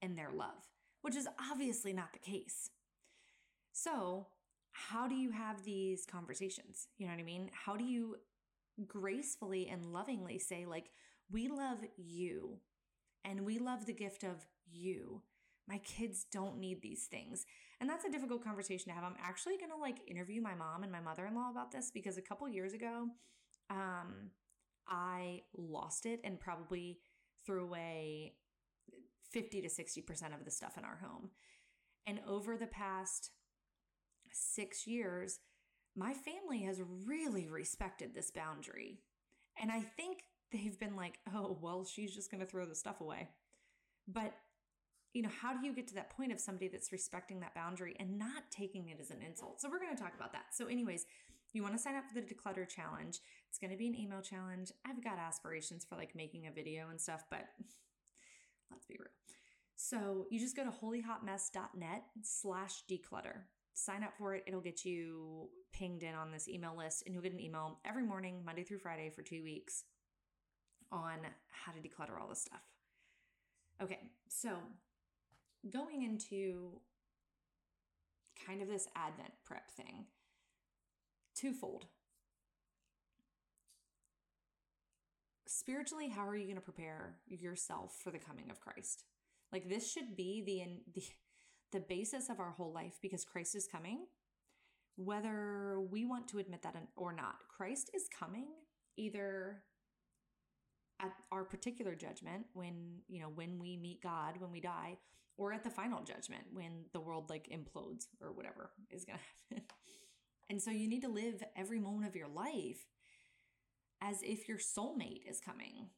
and 0.02 0.18
their 0.18 0.32
love, 0.32 0.70
which 1.02 1.16
is 1.16 1.28
obviously 1.52 1.94
not 1.94 2.14
the 2.14 2.20
case. 2.20 2.70
So, 3.72 4.28
how 4.72 5.08
do 5.08 5.16
you 5.16 5.32
have 5.32 5.64
these 5.64 6.06
conversations? 6.06 6.88
You 6.98 7.08
know 7.08 7.14
what 7.14 7.20
I 7.20 7.24
mean? 7.24 7.50
How 7.54 7.76
do 7.76 7.84
you 7.84 8.18
gracefully 8.88 9.68
and 9.68 9.86
lovingly 9.86 10.40
say, 10.40 10.66
like, 10.66 10.90
we 11.32 11.48
love 11.48 11.80
you 11.98 12.58
and 13.24 13.42
we 13.42 13.60
love 13.60 13.86
the 13.86 13.94
gift 13.94 14.24
of 14.24 14.46
you 14.72 15.22
my 15.68 15.78
kids 15.80 16.26
don't 16.32 16.60
need 16.60 16.82
these 16.82 17.06
things. 17.06 17.46
And 17.82 17.90
that's 17.90 18.06
a 18.06 18.12
difficult 18.12 18.44
conversation 18.44 18.90
to 18.90 18.96
have. 18.96 19.04
I'm 19.04 19.18
actually 19.22 19.58
going 19.58 19.72
to 19.72 19.78
like 19.78 20.00
interview 20.08 20.42
my 20.42 20.56
mom 20.56 20.84
and 20.84 20.92
my 20.92 21.00
mother-in-law 21.00 21.52
about 21.52 21.72
this 21.72 21.92
because 21.92 22.18
a 22.18 22.22
couple 22.22 22.48
years 22.48 22.74
ago, 22.74 23.08
um, 23.70 24.32
I 24.88 25.42
lost 25.58 26.06
it 26.06 26.22
and 26.24 26.40
probably 26.40 27.00
threw 27.46 27.64
away 27.64 28.34
50 29.32 29.62
to 29.62 29.68
60% 29.68 30.34
of 30.34 30.46
the 30.46 30.52
stuff 30.52 30.78
in 30.78 30.86
our 30.86 31.00
home. 31.02 31.32
And 32.08 32.20
over 32.28 32.56
the 32.56 32.68
past 32.68 33.32
six 34.32 34.86
years, 34.86 35.40
my 35.96 36.14
family 36.14 36.64
has 36.64 36.82
really 37.06 37.48
respected 37.48 38.14
this 38.14 38.32
boundary. 38.32 39.00
And 39.60 39.72
I 39.72 39.82
think 39.82 40.24
they've 40.52 40.78
been 40.80 40.96
like, 40.96 41.20
oh, 41.34 41.58
well, 41.62 41.86
she's 41.86 42.14
just 42.14 42.30
going 42.30 42.42
to 42.42 42.48
throw 42.48 42.66
the 42.66 42.76
stuff 42.76 43.02
away. 43.02 43.30
But 44.08 44.34
you 45.14 45.22
know, 45.22 45.30
how 45.42 45.54
do 45.54 45.66
you 45.66 45.74
get 45.74 45.88
to 45.88 45.96
that 45.96 46.10
point 46.10 46.34
of 46.34 46.42
somebody 46.42 46.68
that's 46.68 46.92
respecting 46.92 47.40
that 47.40 47.56
boundary 47.56 47.96
and 48.02 48.20
not 48.20 48.52
taking 48.52 48.90
it 48.90 48.98
as 49.00 49.12
an 49.12 49.22
insult? 49.26 49.62
So 49.62 49.70
we're 49.70 49.80
going 49.80 49.96
to 49.96 50.02
talk 50.02 50.14
about 50.14 50.34
that. 50.34 50.48
So, 50.52 50.68
anyways, 50.68 51.06
you 51.54 51.64
want 51.64 51.74
to 51.74 51.80
sign 51.80 51.96
up 51.96 52.04
for 52.06 52.20
the 52.20 52.22
declutter 52.22 52.68
challenge. 52.68 53.22
It's 53.48 53.58
going 53.58 53.72
to 53.72 53.78
be 53.78 53.88
an 53.88 53.98
email 53.98 54.20
challenge. 54.20 54.74
I've 54.86 55.02
got 55.02 55.18
aspirations 55.18 55.86
for 55.86 55.96
like 55.96 56.16
making 56.16 56.48
a 56.48 56.52
video 56.52 56.90
and 56.90 57.00
stuff, 57.00 57.24
but 57.32 57.46
let's 58.72 58.86
be 58.86 58.98
real. 59.00 59.08
So 59.78 60.26
you 60.30 60.38
just 60.38 60.58
go 60.58 60.66
to 60.66 60.70
holyhotmess.net 60.70 62.04
slash 62.22 62.84
declutter. 62.92 63.44
Sign 63.76 64.04
up 64.04 64.14
for 64.18 64.34
it. 64.34 64.44
It'll 64.48 64.62
get 64.62 64.84
you 64.84 65.50
pinged 65.74 66.02
in 66.02 66.16
on 66.16 66.32
this 66.32 66.48
email 66.48 66.76
list, 66.76 67.04
and 67.06 67.14
you'll 67.14 67.24
get 67.24 67.34
an 67.34 67.42
email 67.42 67.80
every 67.86 68.04
morning, 68.04 68.42
Monday 68.44 68.64
through 68.64 68.80
Friday, 68.80 69.10
for 69.10 69.22
two 69.22 69.44
weeks 69.44 69.84
on 70.92 71.20
how 71.52 71.72
to 71.72 71.80
declutter 71.80 72.20
all 72.20 72.30
this 72.30 72.42
stuff. 72.42 72.64
Okay, 73.82 74.00
so 74.30 74.58
going 75.70 76.04
into 76.04 76.80
kind 78.48 78.62
of 78.62 78.70
this 78.70 78.88
Advent 78.96 79.34
prep 79.44 79.70
thing, 79.72 80.06
twofold. 81.36 81.86
Spiritually, 85.48 86.10
how 86.10 86.28
are 86.28 86.36
you 86.36 86.46
going 86.46 86.56
to 86.56 86.62
prepare 86.62 87.18
yourself 87.28 87.98
for 88.02 88.12
the 88.12 88.20
coming 88.20 88.50
of 88.50 88.62
Christ? 88.62 89.04
Like 89.52 89.68
this 89.68 89.92
should 89.92 90.16
be 90.16 90.44
the 90.46 91.00
the 91.00 91.06
the 91.76 91.82
basis 91.82 92.30
of 92.30 92.40
our 92.40 92.52
whole 92.52 92.72
life 92.72 92.98
because 93.02 93.26
Christ 93.26 93.54
is 93.54 93.68
coming, 93.68 94.06
whether 94.96 95.82
we 95.82 96.06
want 96.06 96.30
to 96.30 96.40
admit 96.40 96.62
that 96.64 96.76
or 96.96 97.12
not. 97.12 97.36
Christ 97.56 97.92
is 97.94 98.08
coming 98.18 98.48
either 98.96 99.62
at 101.02 101.12
our 101.34 101.44
particular 101.44 101.94
judgment 101.94 102.46
when, 102.54 103.02
you 103.10 103.20
know, 103.20 103.28
when 103.28 103.60
we 103.60 103.76
meet 103.76 104.02
God, 104.02 104.36
when 104.40 104.52
we 104.52 104.62
die, 104.62 104.98
or 105.38 105.52
at 105.52 105.66
the 105.66 105.70
final 105.70 106.02
judgment 106.02 106.44
when 106.54 106.86
the 106.94 107.00
world 107.02 107.30
like 107.30 107.50
implodes 107.50 108.06
or 108.22 108.32
whatever 108.32 108.72
is 108.90 109.04
to 109.04 109.12
happen. 109.52 109.66
and 110.50 110.62
so 110.62 110.72
you 110.72 110.88
need 110.88 111.02
to 111.02 111.10
live 111.10 111.44
every 111.58 111.78
moment 111.78 112.08
of 112.08 112.16
your 112.16 112.30
life 112.30 112.86
as 114.02 114.22
if 114.22 114.48
your 114.48 114.60
soulmate 114.60 115.30
is 115.30 115.42
coming 115.42 115.90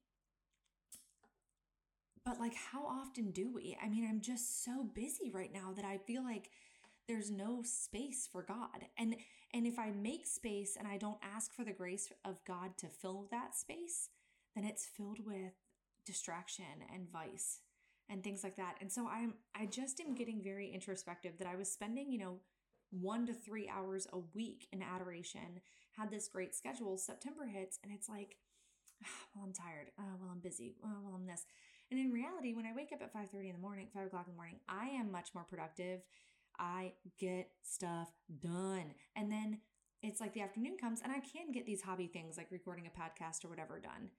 but 2.27 2.41
like, 2.41 2.55
how 2.55 2.86
often 2.86 3.31
do 3.31 3.50
we? 3.53 3.77
I 3.81 3.88
mean, 3.88 4.05
I'm 4.05 4.19
just 4.19 4.65
so 4.65 4.84
busy 4.93 5.31
right 5.34 5.53
now 5.53 5.72
that 5.77 5.86
I 5.86 5.98
feel 5.98 6.25
like 6.25 6.50
there's 7.07 7.31
no 7.31 7.62
space 7.63 8.27
for 8.29 8.43
God. 8.43 8.84
And 8.98 9.15
and 9.53 9.65
if 9.65 9.79
I 9.79 9.91
make 9.91 10.25
space 10.25 10.75
and 10.77 10.86
I 10.86 10.98
don't 10.98 11.19
ask 11.24 11.53
for 11.53 11.63
the 11.63 11.72
grace 11.72 12.12
of 12.25 12.43
God 12.43 12.77
to 12.79 12.88
fill 12.88 13.27
that 13.31 13.55
space, 13.55 14.10
then 14.55 14.65
it's 14.65 14.86
filled 14.86 15.25
with 15.25 15.53
distraction 16.05 16.65
and 16.93 17.10
vice 17.10 17.62
and 18.10 18.22
things 18.22 18.43
like 18.43 18.57
that. 18.57 18.75
And 18.81 18.91
so 18.91 19.07
I'm 19.07 19.36
I 19.55 19.65
just 19.65 20.01
am 20.01 20.13
getting 20.13 20.43
very 20.43 20.69
introspective 20.69 21.38
that 21.38 21.48
I 21.48 21.55
was 21.55 21.72
spending, 21.72 22.12
you 22.12 22.19
know, 22.19 22.39
1 22.91 23.27
to 23.27 23.34
3 23.34 23.69
hours 23.69 24.05
a 24.12 24.19
week 24.34 24.67
in 24.74 24.81
adoration, 24.81 25.62
had 25.98 26.12
this 26.12 26.27
great 26.27 26.53
schedule, 26.53 26.98
September 26.98 27.46
hits 27.46 27.79
and 27.84 27.93
it's 27.93 28.10
like, 28.10 28.36
well, 29.34 29.46
I'm 29.46 29.53
tired. 29.53 29.91
Oh, 29.98 30.15
well, 30.19 30.31
I'm 30.31 30.39
busy. 30.39 30.75
Oh, 30.84 31.00
well, 31.03 31.15
I'm 31.15 31.25
this. 31.25 31.46
And 31.89 32.00
in 32.00 32.12
reality, 32.12 32.53
when 32.53 32.65
I 32.65 32.74
wake 32.75 32.91
up 32.94 33.01
at 33.01 33.13
5:30 33.13 33.48
in 33.48 33.53
the 33.53 33.62
morning, 33.62 33.88
5 33.94 34.08
o'clock 34.08 34.25
in 34.27 34.34
the 34.34 34.38
morning, 34.38 34.60
I 34.67 34.88
am 34.89 35.12
much 35.12 35.34
more 35.34 35.44
productive. 35.44 36.01
I 36.60 36.94
get 37.17 37.51
stuff 37.63 38.12
done. 38.39 38.96
And 39.15 39.32
then 39.32 39.62
it's 40.01 40.20
like 40.20 40.34
the 40.34 40.41
afternoon 40.41 40.77
comes 40.77 41.01
and 41.01 41.12
I 41.12 41.20
can 41.20 41.51
get 41.51 41.65
these 41.65 41.82
hobby 41.82 42.08
things 42.08 42.38
like 42.38 42.51
recording 42.51 42.88
a 42.88 43.00
podcast 43.00 43.46
or 43.46 43.50
whatever 43.50 43.79
done. 43.79 44.12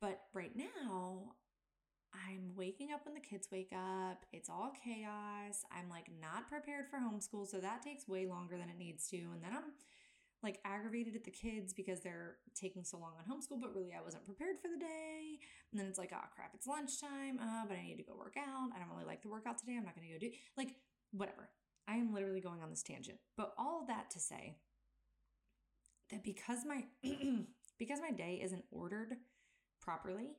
But 0.00 0.20
right 0.32 0.54
now, 0.56 1.34
I'm 2.14 2.54
waking 2.56 2.92
up 2.92 3.04
when 3.04 3.14
the 3.14 3.20
kids 3.20 3.48
wake 3.50 3.72
up. 3.72 4.24
It's 4.32 4.48
all 4.48 4.72
chaos. 4.84 5.64
I'm 5.70 5.88
like 5.90 6.08
not 6.20 6.48
prepared 6.48 6.86
for 6.88 6.98
homeschool, 6.98 7.46
so 7.46 7.58
that 7.58 7.82
takes 7.82 8.08
way 8.08 8.26
longer 8.26 8.56
than 8.56 8.70
it 8.70 8.78
needs 8.78 9.08
to. 9.10 9.16
And 9.16 9.42
then 9.42 9.52
I'm 9.52 9.72
like 10.42 10.60
aggravated 10.64 11.16
at 11.16 11.24
the 11.24 11.30
kids 11.30 11.72
because 11.72 12.00
they're 12.00 12.36
taking 12.54 12.84
so 12.84 12.98
long 12.98 13.12
on 13.18 13.24
homeschool, 13.24 13.60
but 13.60 13.74
really 13.74 13.92
I 13.92 14.02
wasn't 14.02 14.24
prepared 14.24 14.58
for 14.60 14.68
the 14.68 14.78
day. 14.78 15.38
And 15.72 15.80
then 15.80 15.86
it's 15.86 15.98
like, 15.98 16.12
oh 16.14 16.28
crap, 16.34 16.52
it's 16.54 16.66
lunchtime, 16.66 17.38
uh, 17.42 17.66
but 17.66 17.76
I 17.76 17.82
need 17.82 17.96
to 17.96 18.04
go 18.04 18.16
work 18.16 18.36
out. 18.38 18.70
I 18.74 18.78
don't 18.78 18.90
really 18.90 19.06
like 19.06 19.22
the 19.22 19.28
workout 19.28 19.58
today. 19.58 19.74
I'm 19.76 19.84
not 19.84 19.96
going 19.96 20.06
to 20.06 20.12
go 20.12 20.18
do 20.18 20.30
like 20.56 20.76
whatever. 21.10 21.50
I 21.88 21.96
am 21.96 22.12
literally 22.12 22.40
going 22.40 22.62
on 22.62 22.70
this 22.70 22.82
tangent. 22.82 23.18
But 23.36 23.54
all 23.58 23.84
that 23.88 24.10
to 24.10 24.20
say 24.20 24.56
that 26.10 26.22
because 26.22 26.60
my 26.66 26.84
because 27.78 28.00
my 28.00 28.10
day 28.10 28.40
isn't 28.42 28.64
ordered 28.70 29.16
properly, 29.80 30.36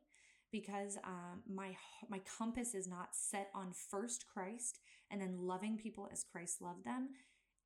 because 0.51 0.97
um, 1.03 1.41
my 1.51 1.75
my 2.09 2.21
compass 2.37 2.73
is 2.73 2.87
not 2.87 3.09
set 3.11 3.49
on 3.53 3.73
first 3.73 4.25
Christ 4.31 4.79
and 5.11 5.21
then 5.21 5.37
loving 5.39 5.77
people 5.77 6.07
as 6.11 6.23
Christ 6.23 6.61
loved 6.61 6.85
them, 6.85 7.09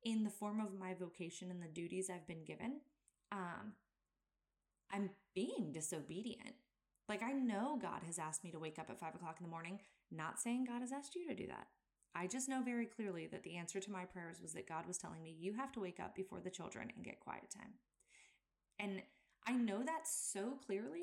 in 0.04 0.24
the 0.24 0.30
form 0.30 0.60
of 0.60 0.78
my 0.78 0.94
vocation 0.94 1.50
and 1.50 1.62
the 1.62 1.68
duties 1.68 2.10
I've 2.10 2.26
been 2.26 2.44
given, 2.44 2.80
um, 3.32 3.72
I'm 4.92 5.10
being 5.34 5.72
disobedient. 5.72 6.54
Like, 7.08 7.22
I 7.22 7.32
know 7.32 7.78
God 7.80 8.02
has 8.06 8.18
asked 8.18 8.44
me 8.44 8.50
to 8.50 8.58
wake 8.58 8.78
up 8.78 8.88
at 8.90 9.00
five 9.00 9.14
o'clock 9.14 9.36
in 9.38 9.44
the 9.44 9.50
morning, 9.50 9.80
not 10.10 10.40
saying 10.40 10.64
God 10.64 10.80
has 10.80 10.92
asked 10.92 11.14
you 11.14 11.26
to 11.28 11.34
do 11.34 11.46
that. 11.48 11.66
I 12.14 12.26
just 12.26 12.48
know 12.48 12.62
very 12.62 12.86
clearly 12.86 13.26
that 13.26 13.42
the 13.42 13.56
answer 13.56 13.80
to 13.80 13.90
my 13.90 14.04
prayers 14.04 14.40
was 14.40 14.52
that 14.52 14.68
God 14.68 14.86
was 14.86 14.98
telling 14.98 15.22
me, 15.22 15.34
you 15.38 15.54
have 15.54 15.72
to 15.72 15.80
wake 15.80 15.98
up 16.00 16.14
before 16.14 16.40
the 16.40 16.50
children 16.50 16.90
and 16.94 17.04
get 17.04 17.20
quiet 17.20 17.50
time. 17.54 17.72
And 18.78 19.02
I 19.46 19.52
know 19.52 19.82
that 19.82 20.06
so 20.06 20.58
clearly 20.64 21.02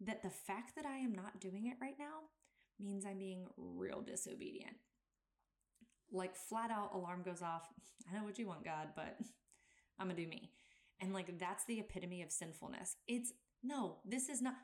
that 0.00 0.22
the 0.22 0.30
fact 0.30 0.74
that 0.76 0.86
I 0.86 0.96
am 0.98 1.14
not 1.14 1.40
doing 1.40 1.66
it 1.66 1.76
right 1.80 1.98
now 1.98 2.30
means 2.80 3.04
I'm 3.04 3.18
being 3.18 3.46
real 3.56 4.00
disobedient 4.00 4.76
like 6.14 6.36
flat 6.36 6.70
out 6.70 6.94
alarm 6.94 7.22
goes 7.22 7.42
off. 7.42 7.68
I 8.10 8.16
know 8.16 8.24
what 8.24 8.38
you 8.38 8.46
want, 8.46 8.64
God, 8.64 8.88
but 8.96 9.16
I'm 9.98 10.08
gonna 10.08 10.20
do 10.20 10.26
me. 10.28 10.50
And 11.00 11.12
like 11.12 11.38
that's 11.38 11.64
the 11.64 11.80
epitome 11.80 12.22
of 12.22 12.30
sinfulness. 12.30 12.96
It's 13.06 13.32
no, 13.62 13.96
this 14.04 14.28
is 14.28 14.40
not 14.40 14.54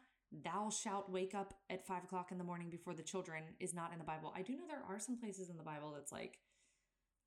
thou 0.44 0.70
shalt 0.70 1.10
wake 1.10 1.34
up 1.34 1.54
at 1.68 1.86
five 1.86 2.04
o'clock 2.04 2.30
in 2.30 2.38
the 2.38 2.44
morning 2.44 2.70
before 2.70 2.94
the 2.94 3.02
children 3.02 3.42
is 3.58 3.74
not 3.74 3.92
in 3.92 3.98
the 3.98 4.04
Bible. 4.04 4.32
I 4.36 4.42
do 4.42 4.52
know 4.52 4.66
there 4.68 4.84
are 4.88 4.98
some 5.00 5.18
places 5.18 5.50
in 5.50 5.56
the 5.56 5.64
Bible 5.64 5.92
that's 5.94 6.12
like 6.12 6.38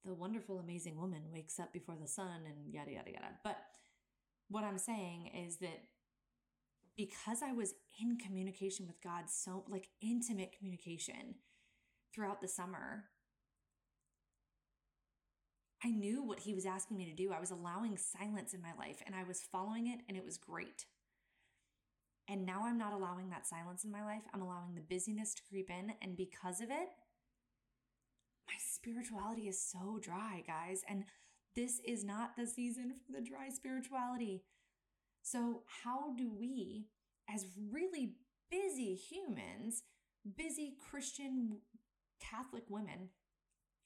the 0.06 0.14
wonderful, 0.14 0.60
amazing 0.60 0.98
woman 0.98 1.24
wakes 1.32 1.60
up 1.60 1.74
before 1.74 1.96
the 2.00 2.08
sun 2.08 2.42
and 2.46 2.74
yada, 2.74 2.92
yada, 2.92 3.12
yada. 3.12 3.28
But 3.44 3.58
what 4.50 4.64
I'm 4.64 4.78
saying 4.78 5.32
is 5.48 5.58
that 5.58 5.84
because 6.96 7.42
I 7.42 7.54
was 7.54 7.74
in 8.02 8.18
communication 8.18 8.86
with 8.86 9.02
God, 9.02 9.30
so 9.30 9.64
like 9.68 9.90
intimate 10.02 10.56
communication 10.58 11.36
throughout 12.14 12.42
the 12.42 12.48
summer, 12.48 13.06
I 15.84 15.92
knew 15.92 16.24
what 16.24 16.40
he 16.40 16.54
was 16.54 16.66
asking 16.66 16.98
me 16.98 17.06
to 17.06 17.14
do. 17.14 17.32
I 17.32 17.40
was 17.40 17.52
allowing 17.52 17.98
silence 17.98 18.54
in 18.54 18.62
my 18.62 18.74
life 18.78 19.02
and 19.06 19.14
I 19.14 19.24
was 19.24 19.42
following 19.52 19.88
it, 19.88 20.00
and 20.08 20.18
it 20.18 20.24
was 20.24 20.38
great. 20.38 20.86
And 22.30 22.46
now 22.46 22.62
I'm 22.66 22.78
not 22.78 22.94
allowing 22.94 23.30
that 23.30 23.46
silence 23.46 23.84
in 23.84 23.92
my 23.92 24.04
life. 24.04 24.24
I'm 24.34 24.42
allowing 24.42 24.76
the 24.76 24.82
busyness 24.96 25.34
to 25.36 25.42
creep 25.50 25.70
in. 25.70 25.94
And 26.02 26.16
because 26.16 26.62
of 26.62 26.70
it, 26.70 26.90
my 28.48 28.56
spirituality 28.58 29.50
is 29.50 29.60
so 29.60 30.00
dry, 30.02 30.44
guys. 30.48 30.84
And 30.88 31.04
this 31.56 31.82
is 31.86 32.06
not 32.06 32.38
the 32.38 32.48
season 32.48 32.94
for 33.06 33.12
the 33.12 33.26
dry 33.26 33.50
spirituality. 33.50 34.44
So, 35.22 35.64
how 35.84 36.14
do 36.16 36.32
we, 36.32 36.88
as 37.30 37.46
really 37.72 38.14
busy 38.50 38.96
humans, 38.96 39.84
busy 40.38 40.76
Christian 40.90 41.58
Catholic 42.22 42.64
women, 42.70 43.10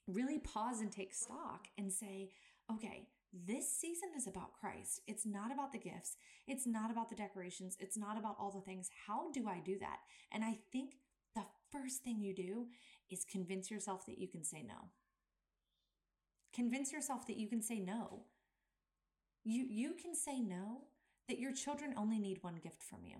really 0.07 0.39
pause 0.39 0.81
and 0.81 0.91
take 0.91 1.13
stock 1.13 1.67
and 1.77 1.91
say, 1.91 2.29
okay, 2.71 3.07
this 3.33 3.69
season 3.69 4.09
is 4.15 4.27
about 4.27 4.53
Christ. 4.59 5.01
It's 5.07 5.25
not 5.25 5.51
about 5.51 5.71
the 5.71 5.77
gifts. 5.77 6.15
It's 6.47 6.65
not 6.65 6.89
about 6.89 7.09
the 7.09 7.15
decorations. 7.15 7.77
It's 7.79 7.97
not 7.97 8.17
about 8.17 8.37
all 8.39 8.51
the 8.51 8.61
things. 8.61 8.89
How 9.05 9.31
do 9.31 9.47
I 9.47 9.59
do 9.59 9.77
that? 9.79 9.99
And 10.31 10.43
I 10.43 10.57
think 10.71 10.95
the 11.35 11.43
first 11.71 12.03
thing 12.03 12.21
you 12.21 12.33
do 12.33 12.67
is 13.09 13.25
convince 13.29 13.69
yourself 13.69 14.05
that 14.05 14.17
you 14.17 14.27
can 14.27 14.43
say 14.43 14.63
no. 14.67 14.89
Convince 16.53 16.91
yourself 16.91 17.27
that 17.27 17.37
you 17.37 17.47
can 17.47 17.61
say 17.61 17.79
no. 17.79 18.21
You, 19.43 19.65
you 19.69 19.93
can 20.01 20.15
say 20.15 20.39
no, 20.39 20.81
that 21.27 21.39
your 21.39 21.53
children 21.53 21.93
only 21.97 22.19
need 22.19 22.39
one 22.41 22.59
gift 22.63 22.81
from 22.81 22.99
you. 23.05 23.17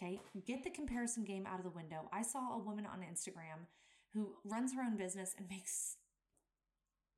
Okay, 0.00 0.20
get 0.46 0.62
the 0.62 0.70
comparison 0.70 1.24
game 1.24 1.46
out 1.46 1.58
of 1.58 1.64
the 1.64 1.70
window. 1.70 2.08
I 2.12 2.22
saw 2.22 2.54
a 2.54 2.62
woman 2.62 2.86
on 2.86 3.00
Instagram 3.00 3.64
who 4.16 4.34
runs 4.44 4.72
her 4.74 4.80
own 4.80 4.96
business 4.96 5.34
and 5.36 5.46
makes 5.48 5.96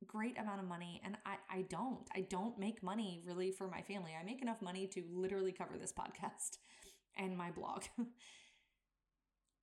great 0.05 0.37
amount 0.37 0.59
of 0.59 0.67
money. 0.67 1.01
And 1.03 1.17
I, 1.25 1.35
I 1.49 1.61
don't 1.69 2.07
i 2.15 2.21
don't 2.21 2.59
make 2.59 2.83
money 2.83 3.21
really 3.25 3.51
for 3.51 3.67
my 3.67 3.81
family. 3.81 4.11
I 4.19 4.23
make 4.23 4.41
enough 4.41 4.61
money 4.61 4.85
to 4.87 5.03
literally 5.11 5.53
cover 5.53 5.77
this 5.79 5.93
podcast 5.93 6.57
and 7.17 7.37
my 7.37 7.51
blog. 7.51 7.83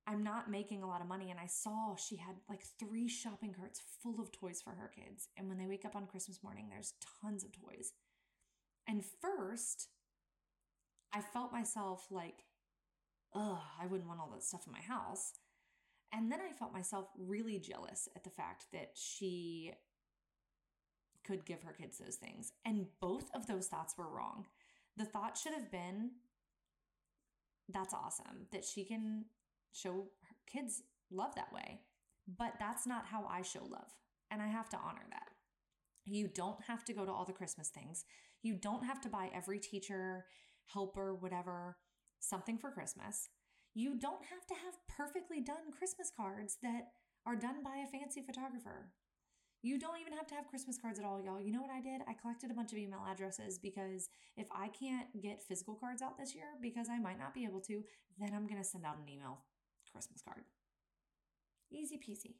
I'm 0.09 0.23
not 0.23 0.49
making 0.49 0.83
a 0.83 0.87
lot 0.87 1.01
of 1.01 1.07
money. 1.07 1.29
And 1.29 1.39
i 1.39 1.45
saw 1.45 1.95
she 1.95 2.17
had 2.17 2.35
like 2.49 2.63
three 2.79 3.07
shopping 3.07 3.53
carts 3.53 3.81
full 4.01 4.19
of 4.19 4.31
toys 4.31 4.61
for 4.63 4.71
her 4.71 4.91
kids. 4.95 5.29
And 5.37 5.47
when 5.47 5.59
they 5.59 5.67
wake 5.67 5.85
up 5.85 5.95
on 5.95 6.07
christmas 6.07 6.43
morning 6.43 6.67
there's 6.69 6.93
tons 7.21 7.43
of 7.43 7.51
toys. 7.51 7.93
And 8.87 9.03
first 9.21 9.89
i 11.13 11.21
felt 11.21 11.51
myself 11.51 12.07
like 12.09 12.45
ugh 13.35 13.59
i 13.79 13.85
wouldn't 13.85 14.07
want 14.07 14.19
all 14.19 14.31
that 14.33 14.43
stuff 14.43 14.63
in 14.65 14.73
my 14.73 14.81
house 14.81 15.33
and 16.13 16.31
then 16.31 16.39
I 16.39 16.53
felt 16.53 16.73
myself 16.73 17.07
really 17.17 17.59
jealous 17.59 18.07
at 18.15 18.23
the 18.23 18.29
fact 18.29 18.65
that 18.73 18.91
she 18.95 19.73
could 21.25 21.45
give 21.45 21.63
her 21.63 21.73
kids 21.73 21.97
those 21.97 22.15
things. 22.15 22.53
And 22.65 22.87
both 23.01 23.29
of 23.35 23.47
those 23.47 23.67
thoughts 23.67 23.97
were 23.97 24.09
wrong. 24.09 24.45
The 24.95 25.05
thought 25.05 25.37
should 25.37 25.53
have 25.53 25.71
been 25.71 26.11
that's 27.69 27.93
awesome 27.93 28.47
that 28.51 28.63
she 28.63 28.85
can 28.85 29.25
show 29.73 30.07
her 30.23 30.35
kids 30.51 30.83
love 31.11 31.35
that 31.35 31.51
way. 31.53 31.81
But 32.37 32.53
that's 32.59 32.87
not 32.87 33.05
how 33.05 33.25
I 33.29 33.41
show 33.41 33.63
love. 33.63 33.93
And 34.31 34.41
I 34.41 34.47
have 34.47 34.69
to 34.69 34.77
honor 34.77 35.05
that. 35.11 35.29
You 36.05 36.27
don't 36.27 36.61
have 36.67 36.85
to 36.85 36.93
go 36.93 37.05
to 37.05 37.11
all 37.11 37.25
the 37.25 37.33
Christmas 37.33 37.69
things. 37.69 38.05
You 38.41 38.55
don't 38.55 38.85
have 38.85 39.01
to 39.01 39.09
buy 39.09 39.29
every 39.33 39.59
teacher, 39.59 40.25
helper, 40.67 41.15
whatever, 41.15 41.77
something 42.19 42.57
for 42.57 42.71
Christmas. 42.71 43.29
You 43.77 43.93
don't 43.95 44.25
have 44.31 44.43
to 44.47 44.55
have 44.55 44.73
perfectly 44.89 45.39
done 45.39 45.71
Christmas 45.77 46.09
cards 46.09 46.57
that 46.63 46.87
are 47.27 47.35
done 47.35 47.61
by 47.63 47.83
a 47.85 47.85
fancy 47.85 48.23
photographer. 48.23 48.89
You 49.61 49.77
don't 49.77 50.01
even 50.01 50.13
have 50.13 50.25
to 50.29 50.33
have 50.33 50.47
Christmas 50.47 50.79
cards 50.79 50.97
at 50.97 51.05
all, 51.05 51.21
y'all. 51.21 51.39
You 51.39 51.51
know 51.51 51.61
what 51.61 51.69
I 51.69 51.79
did? 51.79 52.01
I 52.07 52.13
collected 52.19 52.49
a 52.49 52.55
bunch 52.55 52.71
of 52.71 52.79
email 52.79 53.05
addresses 53.07 53.59
because 53.59 54.09
if 54.35 54.47
I 54.51 54.69
can't 54.69 55.21
get 55.21 55.43
physical 55.43 55.75
cards 55.75 56.01
out 56.01 56.17
this 56.17 56.33
year 56.33 56.45
because 56.59 56.89
I 56.89 56.97
might 56.97 57.19
not 57.19 57.35
be 57.35 57.43
able 57.43 57.61
to, 57.61 57.83
then 58.17 58.33
I'm 58.33 58.47
going 58.47 58.59
to 58.59 58.67
send 58.67 58.83
out 58.83 58.97
an 58.97 59.13
email 59.13 59.41
Christmas 59.91 60.23
card. 60.23 60.41
Easy 61.69 61.97
peasy. 61.97 62.33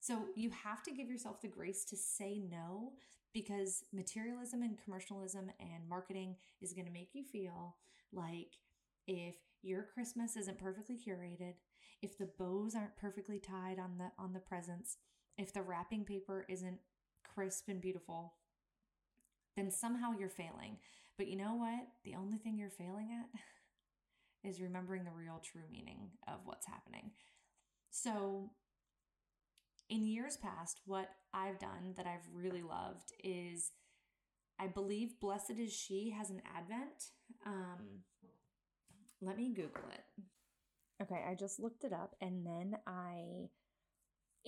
So 0.00 0.24
you 0.36 0.48
have 0.64 0.82
to 0.84 0.90
give 0.90 1.10
yourself 1.10 1.42
the 1.42 1.48
grace 1.48 1.84
to 1.84 1.98
say 1.98 2.40
no 2.50 2.94
because 3.34 3.84
materialism 3.92 4.62
and 4.62 4.82
commercialism 4.82 5.50
and 5.60 5.86
marketing 5.86 6.36
is 6.62 6.72
going 6.72 6.86
to 6.86 6.92
make 6.92 7.10
you 7.12 7.24
feel 7.24 7.76
like 8.10 8.56
if 9.06 9.34
your 9.62 9.86
Christmas 9.94 10.36
isn't 10.36 10.58
perfectly 10.58 10.96
curated, 10.96 11.54
if 12.02 12.16
the 12.16 12.28
bows 12.38 12.74
aren't 12.74 12.96
perfectly 12.96 13.38
tied 13.38 13.78
on 13.78 13.98
the 13.98 14.10
on 14.18 14.32
the 14.32 14.40
presents, 14.40 14.96
if 15.36 15.52
the 15.52 15.62
wrapping 15.62 16.04
paper 16.04 16.46
isn't 16.48 16.78
crisp 17.34 17.68
and 17.68 17.80
beautiful, 17.80 18.34
then 19.56 19.70
somehow 19.70 20.12
you're 20.18 20.28
failing. 20.28 20.78
But 21.16 21.28
you 21.28 21.36
know 21.36 21.54
what? 21.54 21.86
The 22.04 22.14
only 22.14 22.38
thing 22.38 22.58
you're 22.58 22.70
failing 22.70 23.10
at 23.12 23.40
is 24.48 24.60
remembering 24.60 25.04
the 25.04 25.10
real 25.10 25.40
true 25.42 25.64
meaning 25.70 26.10
of 26.26 26.40
what's 26.44 26.66
happening. 26.66 27.10
So, 27.90 28.50
in 29.88 30.06
years 30.06 30.36
past, 30.36 30.80
what 30.86 31.10
I've 31.34 31.58
done 31.58 31.94
that 31.96 32.06
I've 32.06 32.28
really 32.32 32.62
loved 32.62 33.12
is 33.22 33.72
I 34.58 34.66
believe 34.66 35.20
Blessed 35.20 35.58
is 35.58 35.72
She 35.72 36.14
has 36.16 36.30
an 36.30 36.42
Advent. 36.56 37.12
Um, 37.46 38.04
let 39.20 39.36
me 39.36 39.50
Google 39.50 39.84
it. 39.92 40.22
Okay, 41.02 41.24
I 41.28 41.34
just 41.34 41.60
looked 41.60 41.84
it 41.84 41.92
up 41.92 42.14
and 42.20 42.44
then 42.44 42.76
I 42.86 43.48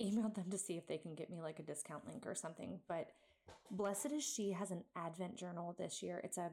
emailed 0.01 0.35
them 0.35 0.49
to 0.51 0.57
see 0.57 0.77
if 0.77 0.87
they 0.87 0.97
can 0.97 1.15
get 1.15 1.29
me 1.29 1.41
like 1.41 1.59
a 1.59 1.63
discount 1.63 2.07
link 2.07 2.25
or 2.25 2.35
something. 2.35 2.79
But 2.87 3.11
Blessed 3.71 4.11
is 4.11 4.23
She 4.23 4.51
has 4.51 4.71
an 4.71 4.83
Advent 4.95 5.35
journal 5.35 5.75
this 5.77 6.03
year. 6.03 6.21
It's 6.23 6.37
a 6.37 6.51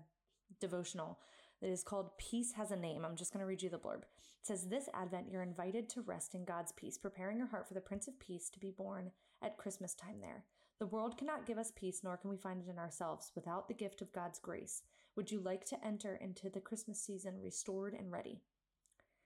devotional 0.60 1.18
that 1.60 1.70
is 1.70 1.82
called 1.82 2.16
Peace 2.18 2.52
Has 2.52 2.70
a 2.70 2.76
Name. 2.76 3.04
I'm 3.04 3.16
just 3.16 3.32
going 3.32 3.40
to 3.40 3.46
read 3.46 3.62
you 3.62 3.68
the 3.68 3.78
blurb. 3.78 4.02
It 4.02 4.46
says, 4.46 4.68
This 4.68 4.88
Advent, 4.94 5.30
you're 5.30 5.42
invited 5.42 5.88
to 5.90 6.00
rest 6.02 6.34
in 6.34 6.44
God's 6.44 6.72
peace, 6.72 6.96
preparing 6.96 7.38
your 7.38 7.48
heart 7.48 7.68
for 7.68 7.74
the 7.74 7.80
Prince 7.80 8.08
of 8.08 8.18
Peace 8.18 8.48
to 8.50 8.58
be 8.58 8.70
born 8.70 9.10
at 9.42 9.58
Christmas 9.58 9.94
time 9.94 10.20
there. 10.20 10.44
The 10.78 10.86
world 10.86 11.18
cannot 11.18 11.44
give 11.44 11.58
us 11.58 11.72
peace, 11.76 12.00
nor 12.02 12.16
can 12.16 12.30
we 12.30 12.38
find 12.38 12.62
it 12.62 12.70
in 12.70 12.78
ourselves 12.78 13.32
without 13.34 13.68
the 13.68 13.74
gift 13.74 14.00
of 14.00 14.12
God's 14.12 14.38
grace. 14.38 14.82
Would 15.16 15.30
you 15.30 15.40
like 15.40 15.64
to 15.66 15.84
enter 15.84 16.14
into 16.14 16.48
the 16.48 16.60
Christmas 16.60 17.00
season 17.00 17.40
restored 17.42 17.94
and 17.94 18.12
ready? 18.12 18.40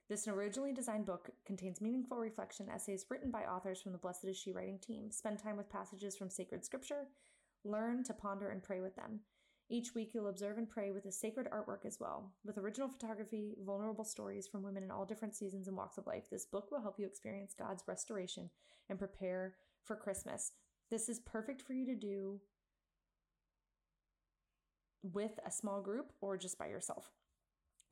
This 0.08 0.26
originally 0.26 0.72
designed 0.72 1.06
book 1.06 1.30
contains 1.46 1.80
meaningful 1.80 2.18
reflection 2.18 2.68
essays 2.68 3.06
written 3.10 3.30
by 3.30 3.44
authors 3.44 3.80
from 3.80 3.92
the 3.92 3.98
Blessed 3.98 4.24
is 4.24 4.36
She 4.36 4.52
writing 4.52 4.78
team. 4.78 5.10
Spend 5.10 5.38
time 5.38 5.56
with 5.56 5.70
passages 5.70 6.16
from 6.16 6.30
sacred 6.30 6.64
scripture, 6.64 7.08
learn 7.64 8.02
to 8.04 8.14
ponder 8.14 8.48
and 8.48 8.62
pray 8.62 8.80
with 8.80 8.96
them. 8.96 9.20
Each 9.70 9.94
week, 9.94 10.12
you'll 10.12 10.28
observe 10.28 10.58
and 10.58 10.68
pray 10.68 10.90
with 10.90 11.06
a 11.06 11.12
sacred 11.12 11.48
artwork 11.50 11.86
as 11.86 11.98
well. 11.98 12.32
With 12.44 12.58
original 12.58 12.88
photography, 12.88 13.54
vulnerable 13.64 14.04
stories 14.04 14.46
from 14.46 14.62
women 14.62 14.82
in 14.82 14.90
all 14.90 15.06
different 15.06 15.34
seasons 15.34 15.68
and 15.68 15.76
walks 15.76 15.96
of 15.96 16.06
life, 16.06 16.28
this 16.30 16.44
book 16.44 16.70
will 16.70 16.82
help 16.82 16.98
you 16.98 17.06
experience 17.06 17.54
God's 17.58 17.82
restoration 17.86 18.50
and 18.90 18.98
prepare 18.98 19.54
for 19.82 19.96
Christmas. 19.96 20.52
This 20.90 21.08
is 21.08 21.20
perfect 21.20 21.62
for 21.62 21.72
you 21.72 21.86
to 21.86 21.94
do 21.94 22.40
with 25.12 25.38
a 25.46 25.50
small 25.50 25.80
group 25.82 26.12
or 26.20 26.36
just 26.36 26.58
by 26.58 26.66
yourself. 26.66 27.10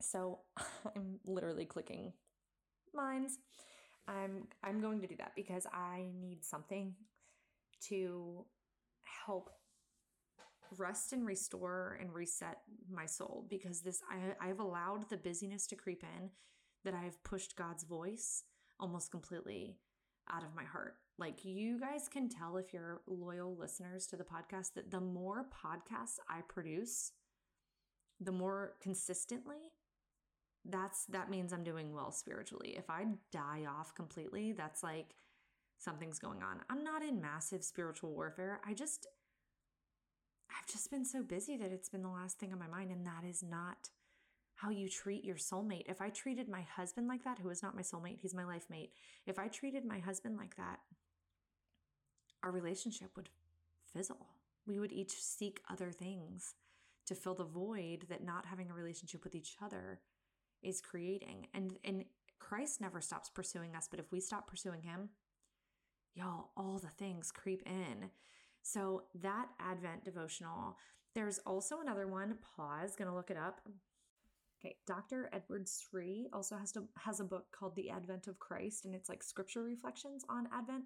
So 0.01 0.39
I'm 0.95 1.19
literally 1.25 1.65
clicking 1.65 2.13
minds. 2.93 3.37
I'm 4.07 4.47
I'm 4.63 4.81
going 4.81 5.01
to 5.01 5.07
do 5.07 5.15
that 5.17 5.31
because 5.35 5.65
I 5.71 6.09
need 6.19 6.43
something 6.43 6.93
to 7.87 8.45
help 9.25 9.49
rest 10.77 11.13
and 11.13 11.25
restore 11.25 11.97
and 12.01 12.13
reset 12.13 12.57
my 12.91 13.05
soul 13.05 13.45
because 13.49 13.81
this 13.81 14.01
I, 14.09 14.49
I've 14.49 14.59
allowed 14.59 15.09
the 15.09 15.17
busyness 15.17 15.67
to 15.67 15.75
creep 15.75 16.03
in 16.03 16.29
that 16.83 16.93
I 16.93 17.03
have 17.03 17.23
pushed 17.23 17.55
God's 17.55 17.83
voice 17.83 18.43
almost 18.79 19.11
completely 19.11 19.77
out 20.31 20.43
of 20.43 20.55
my 20.55 20.63
heart. 20.63 20.95
Like 21.17 21.45
you 21.45 21.79
guys 21.79 22.07
can 22.07 22.29
tell 22.29 22.57
if 22.57 22.73
you're 22.73 23.01
loyal 23.07 23.55
listeners 23.55 24.07
to 24.07 24.15
the 24.15 24.23
podcast 24.23 24.73
that 24.75 24.91
the 24.91 24.99
more 24.99 25.45
podcasts 25.53 26.17
I 26.29 26.41
produce, 26.47 27.11
the 28.19 28.31
more 28.31 28.73
consistently 28.81 29.73
that's 30.65 31.05
that 31.07 31.29
means 31.29 31.51
I'm 31.51 31.63
doing 31.63 31.93
well 31.93 32.11
spiritually. 32.11 32.75
If 32.77 32.89
I 32.89 33.05
die 33.31 33.65
off 33.67 33.93
completely, 33.95 34.53
that's 34.53 34.83
like 34.83 35.15
something's 35.77 36.19
going 36.19 36.41
on. 36.41 36.61
I'm 36.69 36.83
not 36.83 37.03
in 37.03 37.21
massive 37.21 37.63
spiritual 37.63 38.11
warfare. 38.11 38.61
I 38.65 38.73
just 38.73 39.07
I've 40.49 40.71
just 40.71 40.89
been 40.89 41.05
so 41.05 41.23
busy 41.23 41.57
that 41.57 41.71
it's 41.71 41.89
been 41.89 42.03
the 42.03 42.09
last 42.09 42.39
thing 42.39 42.53
on 42.53 42.59
my 42.59 42.67
mind. 42.67 42.91
And 42.91 43.05
that 43.05 43.23
is 43.27 43.43
not 43.43 43.89
how 44.63 44.69
you 44.69 44.87
treat 44.87 45.25
your 45.25 45.35
soulmate. 45.35 45.89
If 45.89 46.01
I 46.01 46.09
treated 46.09 46.47
my 46.47 46.61
husband 46.61 47.07
like 47.07 47.25
that, 47.25 47.39
who 47.39 47.49
is 47.49 47.61
not 47.61 47.75
my 47.75 47.81
soulmate, 47.81 48.19
he's 48.21 48.33
my 48.33 48.45
life 48.45 48.65
mate. 48.69 48.93
If 49.27 49.37
I 49.37 49.49
treated 49.49 49.83
my 49.83 49.99
husband 49.99 50.37
like 50.37 50.55
that, 50.55 50.79
our 52.43 52.51
relationship 52.51 53.11
would 53.17 53.29
fizzle. 53.93 54.27
We 54.65 54.79
would 54.79 54.93
each 54.93 55.11
seek 55.11 55.59
other 55.69 55.91
things 55.91 56.55
to 57.07 57.15
fill 57.15 57.35
the 57.35 57.43
void 57.43 58.05
that 58.09 58.23
not 58.23 58.45
having 58.45 58.69
a 58.69 58.73
relationship 58.73 59.25
with 59.25 59.35
each 59.35 59.57
other 59.61 59.99
is 60.61 60.79
creating. 60.79 61.47
And 61.53 61.73
and 61.83 62.05
Christ 62.39 62.79
never 62.79 63.01
stops 63.01 63.29
pursuing 63.29 63.75
us, 63.75 63.89
but 63.89 63.99
if 63.99 64.11
we 64.13 64.21
stop 64.21 64.47
pursuing 64.47 64.83
him, 64.83 65.09
y'all, 66.15 66.51
all 66.55 66.79
the 66.79 66.87
things 66.87 67.31
creep 67.31 67.63
in. 67.65 68.11
So 68.61 69.03
that 69.21 69.47
Advent 69.59 70.05
devotional, 70.05 70.77
there's 71.15 71.39
also 71.39 71.81
another 71.81 72.07
one. 72.07 72.37
Pause, 72.55 72.95
gonna 72.95 73.13
look 73.13 73.29
it 73.29 73.37
up. 73.37 73.59
Okay, 74.63 74.77
Dr. 74.87 75.29
Edward 75.33 75.67
Sri 75.67 76.27
also 76.31 76.55
has 76.55 76.71
to 76.71 76.83
has 76.97 77.19
a 77.19 77.25
book 77.25 77.45
called 77.51 77.75
The 77.75 77.89
Advent 77.89 78.27
of 78.27 78.39
Christ, 78.39 78.85
and 78.85 78.95
it's 78.95 79.09
like 79.09 79.21
scripture 79.21 79.61
reflections 79.61 80.23
on 80.29 80.47
Advent. 80.53 80.85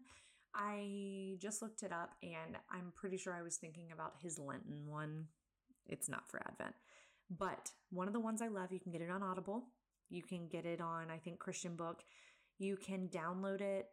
I 0.56 1.36
just 1.40 1.62
looked 1.62 1.84
it 1.84 1.92
up 1.92 2.16
and 2.24 2.58
I'm 2.72 2.92
pretty 2.96 3.18
sure 3.18 3.34
I 3.36 3.44
was 3.44 3.58
thinking 3.58 3.92
about 3.92 4.13
his 4.20 4.40
Lenten 4.40 4.88
one. 4.88 5.26
It's 5.86 6.10
not 6.10 6.28
for 6.30 6.42
Advent. 6.48 6.74
But 7.30 7.72
one 7.92 8.08
of 8.08 8.13
the 8.13 8.20
ones 8.20 8.42
I 8.42 8.48
love, 8.48 8.72
you 8.72 8.80
can 8.80 8.92
get 8.92 9.02
it 9.02 9.12
on 9.12 9.22
Audible. 9.22 9.66
You 10.10 10.24
can 10.24 10.48
get 10.48 10.66
it 10.66 10.82
on, 10.82 11.12
I 11.12 11.18
think, 11.18 11.38
Christian 11.38 11.76
Book. 11.76 12.04
You 12.58 12.78
can 12.78 13.10
download 13.10 13.62
it 13.62 13.88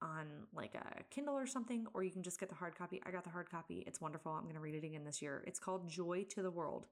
on 0.00 0.26
like 0.54 0.74
a 0.74 1.04
Kindle 1.10 1.36
or 1.36 1.46
something, 1.46 1.86
or 1.94 2.02
you 2.02 2.10
can 2.10 2.22
just 2.22 2.40
get 2.40 2.48
the 2.48 2.54
hard 2.54 2.76
copy. 2.76 3.00
I 3.04 3.10
got 3.10 3.24
the 3.24 3.30
hard 3.30 3.50
copy. 3.50 3.84
It's 3.86 4.00
wonderful. 4.00 4.32
I'm 4.32 4.44
going 4.44 4.54
to 4.54 4.60
read 4.60 4.74
it 4.74 4.84
again 4.84 5.04
this 5.04 5.20
year. 5.20 5.44
It's 5.46 5.58
called 5.58 5.88
Joy 5.88 6.24
to 6.30 6.42
the 6.42 6.50
World, 6.50 6.86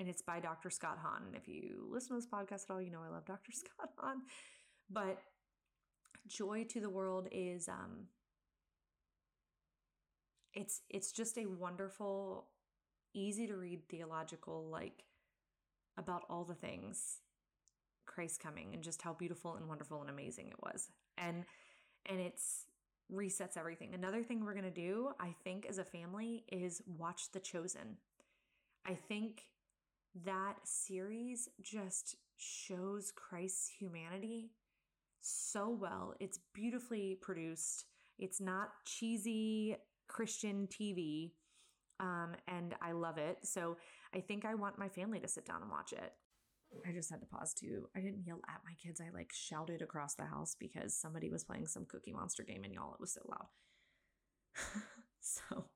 and 0.00 0.08
it's 0.08 0.22
by 0.22 0.40
Dr. 0.40 0.70
Scott 0.70 0.98
Hahn. 1.02 1.22
And 1.26 1.36
if 1.36 1.48
you 1.48 1.86
listen 1.90 2.10
to 2.10 2.14
this 2.16 2.26
podcast 2.26 2.64
at 2.64 2.70
all, 2.70 2.82
you 2.82 2.90
know 2.90 3.00
I 3.06 3.12
love 3.12 3.24
Dr. 3.24 3.52
Scott 3.52 3.90
Hahn. 3.98 4.22
But 4.90 5.18
Joy 6.26 6.64
to 6.70 6.80
the 6.80 6.90
World 6.90 7.28
is 7.32 7.68
um 7.68 8.06
it's 10.54 10.82
it's 10.90 11.12
just 11.12 11.38
a 11.38 11.46
wonderful, 11.46 12.48
easy 13.14 13.46
to 13.46 13.56
read 13.56 13.88
theological 13.88 14.68
like 14.70 15.04
about 15.96 16.24
all 16.28 16.44
the 16.44 16.54
things 16.54 17.18
Christ 18.06 18.40
coming 18.40 18.74
and 18.74 18.82
just 18.82 19.02
how 19.02 19.14
beautiful 19.14 19.54
and 19.56 19.68
wonderful 19.68 20.00
and 20.00 20.10
amazing 20.10 20.48
it 20.48 20.62
was. 20.62 20.90
And 21.16 21.44
and 22.06 22.20
it's 22.20 22.66
resets 23.12 23.56
everything. 23.56 23.94
Another 23.94 24.22
thing 24.22 24.44
we're 24.44 24.54
going 24.54 24.64
to 24.64 24.70
do, 24.70 25.10
I 25.20 25.34
think, 25.44 25.66
as 25.66 25.78
a 25.78 25.84
family 25.84 26.44
is 26.50 26.82
watch 26.86 27.30
The 27.32 27.40
Chosen. 27.40 27.98
I 28.86 28.94
think 28.94 29.42
that 30.24 30.56
series 30.64 31.48
just 31.62 32.16
shows 32.36 33.12
Christ's 33.14 33.70
humanity 33.78 34.50
so 35.20 35.70
well. 35.70 36.14
It's 36.20 36.38
beautifully 36.54 37.18
produced, 37.20 37.86
it's 38.18 38.40
not 38.40 38.68
cheesy 38.86 39.76
Christian 40.08 40.68
TV. 40.68 41.32
Um, 42.00 42.32
and 42.48 42.74
I 42.82 42.92
love 42.92 43.16
it. 43.16 43.38
So 43.44 43.76
I 44.14 44.20
think 44.20 44.44
I 44.44 44.54
want 44.54 44.78
my 44.78 44.88
family 44.88 45.20
to 45.20 45.28
sit 45.28 45.46
down 45.46 45.62
and 45.62 45.70
watch 45.70 45.92
it. 45.92 46.12
I 46.88 46.92
just 46.92 47.10
had 47.10 47.20
to 47.20 47.26
pause 47.26 47.54
too. 47.54 47.88
I 47.94 48.00
didn't 48.00 48.24
yell 48.26 48.40
at 48.48 48.62
my 48.64 48.74
kids. 48.82 49.00
I 49.00 49.14
like 49.14 49.30
shouted 49.32 49.82
across 49.82 50.14
the 50.14 50.24
house 50.24 50.56
because 50.58 50.94
somebody 50.94 51.30
was 51.30 51.44
playing 51.44 51.66
some 51.66 51.86
Cookie 51.86 52.12
Monster 52.12 52.42
game 52.42 52.64
and 52.64 52.72
y'all, 52.72 52.94
it 52.94 53.00
was 53.00 53.12
so 53.12 53.20
loud. 53.28 53.46
so. 55.20 55.66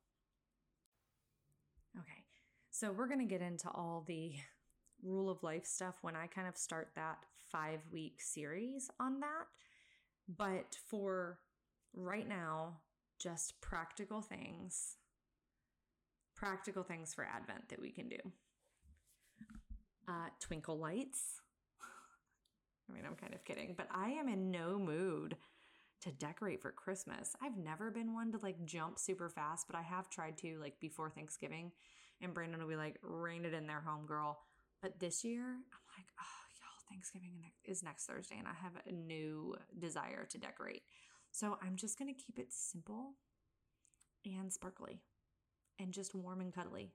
So, 2.78 2.92
we're 2.92 3.06
going 3.06 3.20
to 3.20 3.24
get 3.24 3.40
into 3.40 3.70
all 3.70 4.04
the 4.06 4.34
rule 5.02 5.30
of 5.30 5.42
life 5.42 5.64
stuff 5.64 5.94
when 6.02 6.14
I 6.14 6.26
kind 6.26 6.46
of 6.46 6.58
start 6.58 6.90
that 6.94 7.16
five 7.50 7.80
week 7.90 8.20
series 8.20 8.90
on 9.00 9.20
that. 9.20 9.46
But 10.36 10.76
for 10.90 11.38
right 11.94 12.28
now, 12.28 12.80
just 13.18 13.58
practical 13.62 14.20
things, 14.20 14.98
practical 16.34 16.82
things 16.82 17.14
for 17.14 17.24
Advent 17.24 17.66
that 17.70 17.80
we 17.80 17.92
can 17.92 18.10
do. 18.10 18.18
Uh, 20.06 20.28
twinkle 20.38 20.78
lights. 20.78 21.40
I 22.90 22.92
mean, 22.92 23.04
I'm 23.06 23.16
kind 23.16 23.32
of 23.32 23.42
kidding, 23.46 23.72
but 23.74 23.88
I 23.90 24.10
am 24.10 24.28
in 24.28 24.50
no 24.50 24.78
mood 24.78 25.38
to 26.02 26.12
decorate 26.12 26.60
for 26.60 26.72
Christmas. 26.72 27.34
I've 27.42 27.56
never 27.56 27.90
been 27.90 28.12
one 28.12 28.32
to 28.32 28.38
like 28.42 28.66
jump 28.66 28.98
super 28.98 29.30
fast, 29.30 29.66
but 29.66 29.76
I 29.76 29.82
have 29.82 30.10
tried 30.10 30.36
to 30.38 30.58
like 30.60 30.78
before 30.78 31.08
Thanksgiving. 31.08 31.72
And 32.22 32.32
Brandon 32.32 32.60
will 32.60 32.68
be 32.68 32.76
like, 32.76 32.98
rein 33.02 33.44
it 33.44 33.54
in 33.54 33.66
there, 33.66 33.82
homegirl. 33.86 34.36
But 34.82 34.98
this 34.98 35.24
year, 35.24 35.42
I'm 35.44 35.86
like, 35.96 36.06
oh, 36.18 36.42
y'all, 36.58 36.84
Thanksgiving 36.90 37.52
is 37.64 37.82
next 37.82 38.06
Thursday, 38.06 38.36
and 38.38 38.48
I 38.48 38.54
have 38.62 38.72
a 38.86 38.92
new 38.92 39.54
desire 39.78 40.26
to 40.30 40.38
decorate. 40.38 40.82
So 41.30 41.58
I'm 41.62 41.76
just 41.76 41.98
going 41.98 42.12
to 42.12 42.20
keep 42.20 42.38
it 42.38 42.52
simple 42.52 43.14
and 44.24 44.52
sparkly 44.52 45.02
and 45.78 45.92
just 45.92 46.14
warm 46.14 46.40
and 46.40 46.54
cuddly. 46.54 46.92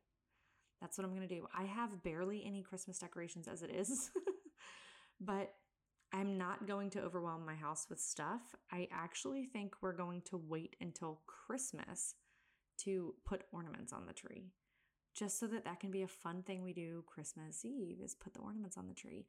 That's 0.82 0.98
what 0.98 1.06
I'm 1.06 1.16
going 1.16 1.28
to 1.28 1.36
do. 1.36 1.48
I 1.56 1.64
have 1.64 2.04
barely 2.04 2.44
any 2.46 2.64
Christmas 2.64 2.98
decorations 2.98 3.48
as 3.48 3.62
it 3.62 3.70
is, 3.70 4.10
but 5.22 5.54
I'm 6.12 6.38
not 6.38 6.68
going 6.68 6.90
to 6.92 7.02
overwhelm 7.02 7.46
my 7.46 7.56
house 7.56 7.86
with 7.90 8.00
stuff. 8.00 8.42
I 8.72 8.88
actually 8.92 9.46
think 9.46 9.76
we're 9.82 9.94
going 9.94 10.22
to 10.24 10.38
wait 10.38 10.76
until 10.82 11.22
Christmas 11.28 12.16
to 12.80 13.14
put 13.26 13.44
ornaments 13.52 13.94
on 13.94 14.08
the 14.08 14.14
tree 14.14 14.52
just 15.14 15.40
so 15.40 15.48
that 15.48 15.66
that 15.66 15.80
can 15.80 15.92
be 15.92 16.04
a 16.04 16.08
fun 16.08 16.42
thing 16.44 16.64
we 16.64 16.74
do 16.74 17.04
Christmas 17.06 17.66
Eve 17.66 18.00
is 18.04 18.16
put 18.16 18.34
the 18.34 18.40
ornaments 18.40 18.78
on 18.78 18.88
the 18.88 18.94
tree. 18.94 19.26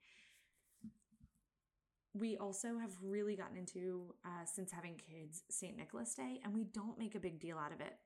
We 2.15 2.37
also 2.37 2.79
have 2.79 2.93
really 3.03 3.37
gotten 3.37 3.57
into, 3.57 4.15
uh, 4.25 4.45
since 4.45 4.71
having 4.71 4.97
kids, 4.97 5.45
St. 5.49 5.77
Nicholas 5.77 6.15
Day, 6.15 6.41
and 6.45 6.53
we 6.53 6.65
don't 6.65 6.99
make 6.99 7.15
a 7.15 7.21
big 7.21 7.41
deal 7.41 7.57
out 7.59 7.73
of 7.73 7.81
it. 7.81 7.97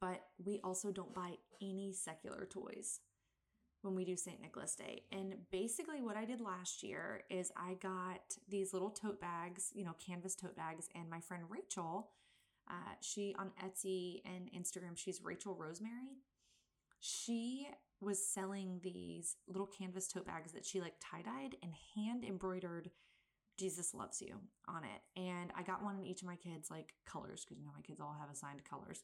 But 0.00 0.22
we 0.44 0.60
also 0.64 0.90
don't 0.90 1.14
buy 1.14 1.34
any 1.62 1.92
secular 1.92 2.46
toys 2.46 3.00
when 3.82 3.94
we 3.94 4.04
do 4.04 4.16
St. 4.16 4.40
Nicholas 4.40 4.74
Day. 4.74 5.04
And 5.12 5.36
basically, 5.52 6.02
what 6.02 6.16
I 6.16 6.24
did 6.24 6.40
last 6.40 6.82
year 6.82 7.22
is 7.30 7.52
I 7.56 7.74
got 7.74 8.36
these 8.48 8.72
little 8.72 8.90
tote 8.90 9.20
bags, 9.20 9.70
you 9.72 9.84
know, 9.84 9.94
canvas 10.04 10.34
tote 10.34 10.56
bags, 10.56 10.88
and 10.94 11.08
my 11.08 11.20
friend 11.20 11.44
Rachel, 11.48 12.10
uh, 12.68 12.94
she 13.00 13.36
on 13.38 13.52
Etsy 13.64 14.20
and 14.24 14.50
Instagram, 14.52 14.96
she's 14.96 15.22
Rachel 15.22 15.54
Rosemary. 15.54 16.18
She 17.00 17.68
was 18.00 18.26
selling 18.26 18.80
these 18.82 19.36
little 19.48 19.66
canvas 19.66 20.08
tote 20.08 20.26
bags 20.26 20.52
that 20.52 20.66
she 20.66 20.80
like 20.80 20.94
tie 21.00 21.22
dyed 21.22 21.56
and 21.62 21.72
hand 21.94 22.24
embroidered 22.24 22.90
Jesus 23.58 23.94
loves 23.94 24.20
you 24.20 24.36
on 24.68 24.82
it. 24.84 25.20
And 25.20 25.50
I 25.56 25.62
got 25.62 25.82
one 25.82 25.98
in 25.98 26.06
each 26.06 26.20
of 26.20 26.28
my 26.28 26.36
kids' 26.36 26.70
like 26.70 26.92
colors 27.06 27.44
because 27.44 27.58
you 27.58 27.64
know 27.64 27.72
my 27.74 27.82
kids 27.82 28.00
all 28.00 28.16
have 28.20 28.30
assigned 28.30 28.64
colors. 28.68 29.02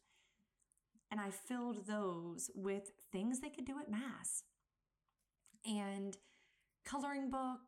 And 1.11 1.21
I 1.21 1.31
filled 1.31 1.87
those 1.87 2.51
with 2.55 2.93
things 3.11 3.41
they 3.41 3.51
could 3.51 3.67
do 3.67 3.79
at 3.79 3.91
Mass 3.91 4.45
and 5.67 6.17
coloring 6.85 7.31
book, 7.31 7.61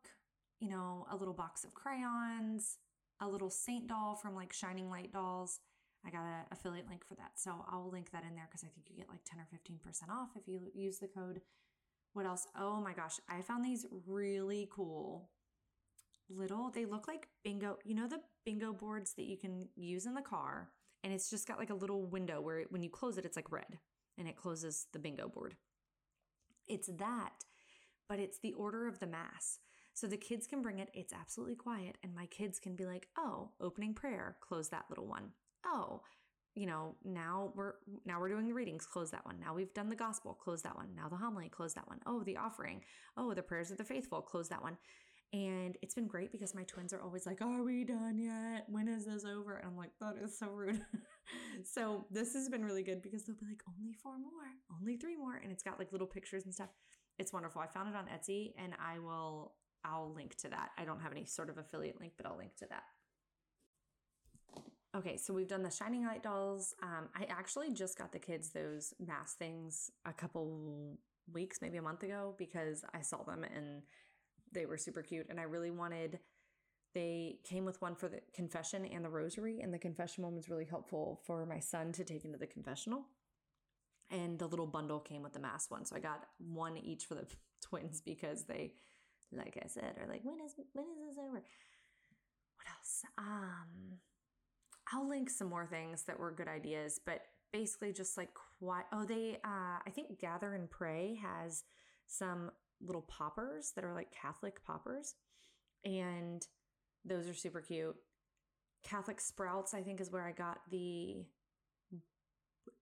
you 0.59 0.69
know, 0.69 1.05
a 1.11 1.15
little 1.15 1.33
box 1.33 1.63
of 1.63 1.73
crayons, 1.73 2.77
a 3.19 3.27
little 3.27 3.49
saint 3.49 3.87
doll 3.87 4.15
from 4.15 4.35
like 4.35 4.51
Shining 4.51 4.89
Light 4.89 5.11
Dolls. 5.11 5.59
I 6.05 6.09
got 6.11 6.23
an 6.23 6.45
affiliate 6.51 6.87
link 6.87 7.03
for 7.05 7.15
that. 7.15 7.31
So 7.35 7.65
I'll 7.69 7.89
link 7.91 8.11
that 8.11 8.23
in 8.27 8.35
there 8.35 8.47
because 8.49 8.63
I 8.63 8.67
think 8.67 8.87
you 8.89 8.97
get 8.97 9.09
like 9.09 9.23
10 9.25 9.39
or 9.39 9.47
15% 9.53 10.09
off 10.09 10.29
if 10.35 10.47
you 10.47 10.61
use 10.73 10.99
the 10.99 11.07
code. 11.07 11.41
What 12.13 12.25
else? 12.25 12.47
Oh 12.57 12.79
my 12.79 12.93
gosh, 12.93 13.19
I 13.29 13.41
found 13.41 13.65
these 13.65 13.85
really 14.07 14.69
cool 14.71 15.29
little, 16.29 16.71
they 16.71 16.85
look 16.85 17.07
like 17.07 17.27
bingo, 17.43 17.77
you 17.83 17.95
know, 17.95 18.07
the 18.07 18.21
bingo 18.45 18.73
boards 18.73 19.13
that 19.13 19.25
you 19.25 19.37
can 19.37 19.67
use 19.75 20.05
in 20.05 20.13
the 20.13 20.21
car. 20.21 20.69
And 21.03 21.13
it's 21.13 21.29
just 21.29 21.47
got 21.47 21.59
like 21.59 21.69
a 21.69 21.75
little 21.75 22.05
window 22.05 22.41
where 22.41 22.63
when 22.69 22.81
you 22.81 22.89
close 22.89 23.17
it, 23.17 23.25
it's 23.25 23.35
like 23.35 23.51
red 23.51 23.79
and 24.17 24.27
it 24.27 24.35
closes 24.35 24.87
the 24.93 24.99
bingo 24.99 25.27
board. 25.27 25.55
It's 26.67 26.89
that 26.97 27.33
but 28.07 28.19
it's 28.19 28.39
the 28.39 28.53
order 28.53 28.87
of 28.87 28.99
the 28.99 29.07
mass. 29.07 29.59
So 29.93 30.07
the 30.07 30.17
kids 30.17 30.45
can 30.45 30.61
bring 30.61 30.79
it, 30.79 30.89
it's 30.93 31.13
absolutely 31.13 31.55
quiet, 31.55 31.97
and 32.03 32.13
my 32.13 32.25
kids 32.25 32.59
can 32.59 32.75
be 32.75 32.85
like, 32.85 33.07
oh, 33.17 33.51
opening 33.61 33.93
prayer, 33.93 34.35
close 34.41 34.69
that 34.69 34.85
little 34.89 35.07
one. 35.07 35.31
Oh, 35.65 36.01
you 36.55 36.65
know, 36.65 36.95
now 37.03 37.51
we're 37.53 37.73
now 38.05 38.19
we're 38.19 38.29
doing 38.29 38.47
the 38.47 38.53
readings, 38.53 38.85
close 38.85 39.11
that 39.11 39.25
one. 39.25 39.39
Now 39.39 39.53
we've 39.53 39.73
done 39.73 39.89
the 39.89 39.95
gospel, 39.95 40.33
close 40.33 40.61
that 40.61 40.75
one. 40.75 40.89
Now 40.95 41.09
the 41.09 41.17
homily, 41.17 41.49
close 41.49 41.73
that 41.73 41.87
one. 41.87 41.99
Oh, 42.05 42.23
the 42.23 42.37
offering. 42.37 42.81
Oh, 43.17 43.33
the 43.33 43.43
prayers 43.43 43.71
of 43.71 43.77
the 43.77 43.83
faithful, 43.83 44.21
close 44.21 44.47
that 44.49 44.61
one. 44.61 44.77
And 45.33 45.75
it's 45.81 45.95
been 45.95 46.07
great 46.07 46.31
because 46.31 46.55
my 46.55 46.63
twins 46.63 46.93
are 46.93 47.01
always 47.01 47.25
like, 47.25 47.41
Are 47.41 47.63
we 47.63 47.83
done 47.83 48.17
yet? 48.17 48.65
When 48.69 48.87
is 48.87 49.05
this 49.05 49.25
over? 49.25 49.57
And 49.57 49.67
I'm 49.67 49.75
like, 49.75 49.91
That 49.99 50.15
is 50.23 50.39
so 50.39 50.47
rude. 50.47 50.81
so 51.65 52.05
this 52.09 52.33
has 52.33 52.47
been 52.47 52.63
really 52.63 52.83
good 52.83 53.01
because 53.01 53.25
they'll 53.25 53.35
be 53.35 53.47
like, 53.47 53.61
Only 53.67 53.93
four 53.93 54.17
more, 54.17 54.31
only 54.79 54.95
three 54.95 55.17
more. 55.17 55.35
And 55.35 55.51
it's 55.51 55.63
got 55.63 55.77
like 55.77 55.91
little 55.91 56.07
pictures 56.07 56.45
and 56.45 56.53
stuff. 56.53 56.69
It's 57.19 57.33
wonderful. 57.33 57.61
I 57.61 57.67
found 57.67 57.89
it 57.89 57.95
on 57.95 58.05
Etsy 58.05 58.53
and 58.57 58.73
I 58.79 58.99
will 58.99 59.55
I'll 59.83 60.13
link 60.15 60.35
to 60.37 60.49
that. 60.49 60.69
I 60.77 60.85
don't 60.85 61.01
have 61.01 61.11
any 61.11 61.25
sort 61.25 61.49
of 61.49 61.57
affiliate 61.57 61.99
link, 61.99 62.13
but 62.17 62.25
I'll 62.25 62.37
link 62.37 62.55
to 62.57 62.65
that. 62.69 62.83
Okay, 64.95 65.17
so 65.17 65.33
we've 65.33 65.47
done 65.47 65.63
the 65.63 65.69
Shining 65.69 66.05
Light 66.05 66.23
dolls. 66.23 66.73
Um, 66.81 67.09
I 67.13 67.25
actually 67.25 67.73
just 67.73 67.97
got 67.97 68.13
the 68.13 68.19
kids 68.19 68.51
those 68.51 68.93
mass 69.05 69.33
things 69.33 69.91
a 70.05 70.13
couple 70.13 70.97
weeks, 71.33 71.59
maybe 71.61 71.77
a 71.77 71.81
month 71.81 72.03
ago, 72.03 72.33
because 72.37 72.85
I 72.93 73.01
saw 73.01 73.23
them 73.23 73.43
and 73.43 73.81
they 74.53 74.65
were 74.65 74.77
super 74.77 75.01
cute. 75.01 75.27
And 75.29 75.37
I 75.37 75.43
really 75.43 75.69
wanted, 75.69 76.19
they 76.93 77.39
came 77.43 77.65
with 77.65 77.81
one 77.81 77.95
for 77.95 78.07
the 78.07 78.21
confession 78.33 78.85
and 78.85 79.03
the 79.03 79.09
rosary. 79.09 79.59
And 79.59 79.73
the 79.73 79.79
confession 79.79 80.23
one 80.23 80.33
was 80.33 80.47
really 80.49 80.63
helpful 80.63 81.19
for 81.25 81.45
my 81.45 81.59
son 81.59 81.91
to 81.93 82.05
take 82.05 82.23
into 82.23 82.37
the 82.37 82.47
confessional 82.47 83.03
and 84.11 84.39
the 84.39 84.47
little 84.47 84.67
bundle 84.67 85.01
came 85.01 85.23
with 85.23 85.33
the 85.33 85.39
mass 85.39 85.69
one. 85.69 85.83
So 85.83 85.97
I 85.97 85.99
got 85.99 86.27
one 86.37 86.77
each 86.77 87.05
for 87.05 87.15
the 87.15 87.27
twins 87.61 87.99
because 87.99 88.45
they, 88.45 88.75
like 89.33 89.57
I 89.61 89.67
said, 89.67 89.95
are 89.99 90.07
like, 90.07 90.21
when 90.23 90.39
is 90.39 90.53
when 90.71 90.85
is 90.85 90.99
this 91.09 91.17
over? 91.21 91.33
What 91.33 92.67
else? 92.69 93.01
Um, 93.17 93.99
I'll 94.93 95.07
link 95.07 95.29
some 95.29 95.49
more 95.49 95.65
things 95.65 96.03
that 96.03 96.19
were 96.19 96.31
good 96.31 96.47
ideas, 96.47 96.99
but 97.05 97.21
basically 97.51 97.91
just 97.93 98.17
like 98.17 98.29
quiet. 98.59 98.85
Oh, 98.91 99.05
they, 99.05 99.39
uh, 99.43 99.79
I 99.85 99.89
think 99.93 100.19
Gather 100.19 100.53
and 100.53 100.69
Pray 100.69 101.19
has 101.21 101.63
some 102.07 102.51
little 102.85 103.01
poppers 103.03 103.71
that 103.75 103.83
are 103.83 103.93
like 103.93 104.11
Catholic 104.11 104.63
poppers, 104.63 105.15
and 105.83 106.45
those 107.03 107.27
are 107.27 107.33
super 107.33 107.61
cute. 107.61 107.95
Catholic 108.83 109.19
Sprouts, 109.19 109.73
I 109.73 109.81
think, 109.81 109.99
is 109.99 110.11
where 110.11 110.25
I 110.25 110.31
got 110.31 110.59
the 110.69 111.25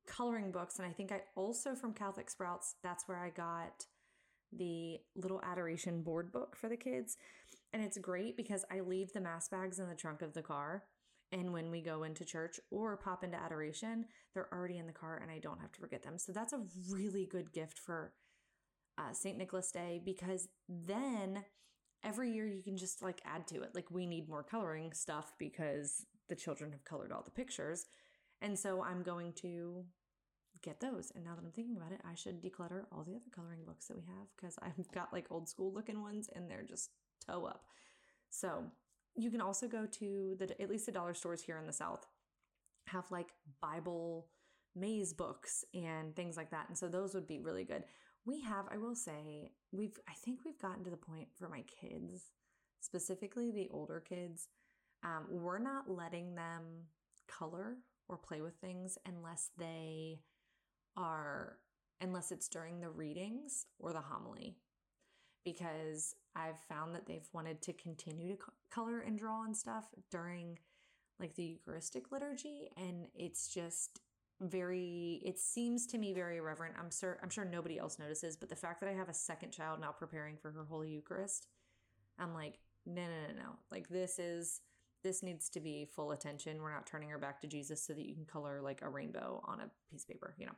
coloring 0.06 0.52
books. 0.52 0.80
And 0.80 0.88
I 0.88 0.92
think 0.92 1.12
I 1.12 1.22
also 1.36 1.76
from 1.76 1.94
Catholic 1.94 2.30
Sprouts, 2.30 2.76
that's 2.84 3.08
where 3.08 3.20
I 3.20 3.30
got 3.30 3.86
the 4.52 5.00
little 5.16 5.42
adoration 5.44 6.02
board 6.02 6.32
book 6.32 6.56
for 6.56 6.70
the 6.70 6.78
kids. 6.78 7.18
And 7.72 7.82
it's 7.82 7.98
great 7.98 8.38
because 8.38 8.66
I 8.72 8.82
leave 8.82 9.14
the 9.14 9.22
mass 9.22 9.48
bags 9.48 9.80
in 9.80 9.88
the 9.88 9.96
trunk 9.96 10.22
of 10.22 10.34
the 10.34 10.42
car. 10.42 10.84
And 11.34 11.52
when 11.52 11.72
we 11.72 11.82
go 11.82 12.04
into 12.04 12.24
church 12.24 12.60
or 12.70 12.96
pop 12.96 13.24
into 13.24 13.42
adoration, 13.42 14.06
they're 14.34 14.54
already 14.54 14.78
in 14.78 14.86
the 14.86 14.94
car 14.94 15.20
and 15.20 15.32
I 15.32 15.40
don't 15.40 15.60
have 15.60 15.72
to 15.72 15.82
forget 15.82 16.04
them. 16.04 16.20
So 16.20 16.32
that's 16.32 16.54
a 16.54 16.62
really 16.92 17.26
good 17.26 17.52
gift 17.52 17.80
for 17.80 18.14
uh, 19.00 19.14
St. 19.14 19.36
Nicholas 19.36 19.72
Day 19.72 20.00
because 20.06 20.48
then 20.70 21.44
every 22.04 22.32
year 22.32 22.46
you 22.46 22.62
can 22.62 22.78
just 22.78 23.02
like 23.02 23.20
add 23.26 23.48
to 23.48 23.64
it. 23.64 23.74
Like 23.74 23.90
we 23.90 24.06
need 24.06 24.30
more 24.30 24.44
coloring 24.44 24.94
stuff 24.94 25.34
because 25.40 26.06
the 26.30 26.36
children 26.36 26.72
have 26.72 26.86
colored 26.86 27.12
all 27.12 27.24
the 27.24 27.32
pictures. 27.32 27.88
And 28.40 28.58
so 28.58 28.84
I'm 28.84 29.02
going 29.02 29.34
to 29.42 29.86
get 30.62 30.80
those. 30.80 31.12
And 31.16 31.24
now 31.24 31.34
that 31.34 31.44
I'm 31.44 31.52
thinking 31.52 31.78
about 31.78 31.94
it, 31.94 32.02
I 32.08 32.14
should 32.14 32.44
declutter 32.44 32.84
all 32.92 33.04
the 33.04 33.16
other 33.16 33.32
coloring 33.34 33.62
books 33.66 33.88
that 33.88 33.98
we 33.98 34.04
have 34.04 34.28
because 34.38 34.60
I've 34.62 34.92
got 34.92 35.12
like 35.12 35.26
old 35.32 35.50
school 35.50 35.74
looking 35.74 36.04
ones 36.04 36.30
and 36.36 36.48
they're 36.48 36.64
just 36.64 36.92
toe 37.26 37.46
up. 37.46 37.64
So 38.30 38.66
you 39.16 39.30
can 39.30 39.42
also 39.42 39.68
go 39.68 39.86
to 39.86 40.36
the 40.40 40.62
at 40.62 40.70
least 40.70 40.86
the 40.86 40.92
dollar 40.92 41.14
stores 41.14 41.42
here 41.42 41.58
in 41.58 41.68
the 41.68 41.74
South 41.74 42.06
have 42.88 43.10
like 43.12 43.30
Bible 43.62 44.28
maze 44.76 45.14
books 45.14 45.64
and 45.74 46.16
things 46.16 46.36
like 46.36 46.52
that. 46.52 46.68
And 46.68 46.78
so 46.78 46.88
those 46.88 47.14
would 47.14 47.28
be 47.28 47.40
really 47.40 47.64
good. 47.64 47.84
We 48.26 48.42
have, 48.42 48.66
I 48.72 48.78
will 48.78 48.96
say, 48.96 49.52
we've 49.72 50.00
I 50.10 50.14
think 50.14 50.40
we've 50.46 50.60
gotten 50.60 50.84
to 50.84 50.90
the 50.90 50.98
point 50.98 51.28
for 51.38 51.48
my 51.48 51.64
kids, 51.82 52.32
specifically 52.80 53.52
the 53.52 53.70
older 53.72 54.00
kids, 54.00 54.48
um, 55.04 55.26
we're 55.30 55.60
not 55.60 55.90
letting 55.90 56.36
them 56.36 56.64
color 57.28 57.78
or 58.08 58.18
play 58.18 58.42
with 58.42 58.56
things 58.56 58.98
unless 59.06 59.50
they 59.58 60.20
are 60.96 61.58
unless 62.02 62.32
it's 62.32 62.48
during 62.48 62.80
the 62.80 62.90
readings 62.90 63.66
or 63.80 63.94
the 63.94 64.02
homily 64.02 64.58
because 65.44 66.16
I've 66.36 66.60
found 66.70 66.96
that 66.96 67.06
they've 67.06 67.28
wanted 67.34 67.62
to 67.64 67.74
continue 67.74 68.36
to 68.36 68.44
color 68.72 69.00
and 69.00 69.18
draw 69.18 69.44
and 69.44 69.56
stuff 69.56 69.86
during 70.10 70.60
like 71.20 71.36
the 71.36 71.44
Eucharistic 71.44 72.12
liturgy 72.12 72.70
and 72.78 73.08
it's 73.16 73.48
just 73.48 74.02
very 74.42 75.22
it 75.24 75.40
seems 75.40 75.86
to 75.88 75.98
me 75.98 76.14
very 76.14 76.38
irreverent. 76.38 76.76
I'm 76.80 76.92
sure 76.92 77.20
I'm 77.22 77.30
sure 77.30 77.46
nobody 77.46 77.78
else 77.78 78.00
notices, 78.00 78.36
but 78.36 78.50
the 78.50 78.56
fact 78.56 78.82
that 78.82 78.90
I 78.90 78.94
have 78.94 79.10
a 79.10 79.14
second 79.14 79.52
child 79.52 79.80
now 79.80 79.92
preparing 79.92 80.38
for 80.38 80.52
her 80.52 80.66
Holy 80.66 80.90
Eucharist, 80.90 81.48
I'm 82.20 82.34
like, 82.34 82.60
no, 82.86 83.04
no, 83.04 83.28
no, 83.28 83.44
no. 83.44 83.50
Like 83.72 83.88
this 83.90 84.20
is 84.20 84.62
this 85.04 85.22
needs 85.22 85.50
to 85.50 85.60
be 85.60 85.86
full 85.86 86.12
attention. 86.12 86.62
We're 86.62 86.74
not 86.74 86.88
turning 86.88 87.12
our 87.12 87.18
back 87.18 87.42
to 87.42 87.48
Jesus 87.48 87.86
so 87.86 87.94
that 87.94 88.06
you 88.06 88.16
can 88.16 88.26
color 88.26 88.62
like 88.62 88.82
a 88.82 88.90
rainbow 88.90 89.42
on 89.46 89.60
a 89.60 89.70
piece 89.92 90.04
of 90.04 90.10
paper, 90.10 90.34
you 90.38 90.46
know. 90.46 90.56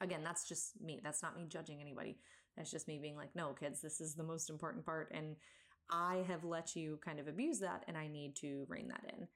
Again, 0.00 0.22
that's 0.24 0.48
just 0.48 0.80
me. 0.80 1.00
That's 1.02 1.22
not 1.22 1.36
me 1.36 1.46
judging 1.48 1.80
anybody. 1.80 2.18
That's 2.56 2.70
just 2.70 2.88
me 2.88 2.98
being 2.98 3.16
like, 3.16 3.34
no, 3.34 3.52
kids, 3.52 3.80
this 3.80 4.00
is 4.00 4.14
the 4.14 4.22
most 4.22 4.50
important 4.50 4.84
part. 4.84 5.10
And 5.12 5.36
I 5.90 6.24
have 6.28 6.44
let 6.44 6.76
you 6.76 6.98
kind 7.04 7.18
of 7.18 7.28
abuse 7.28 7.58
that 7.60 7.84
and 7.88 7.96
I 7.96 8.06
need 8.06 8.36
to 8.36 8.64
rein 8.68 8.88
that 8.88 9.12
in. 9.16 9.26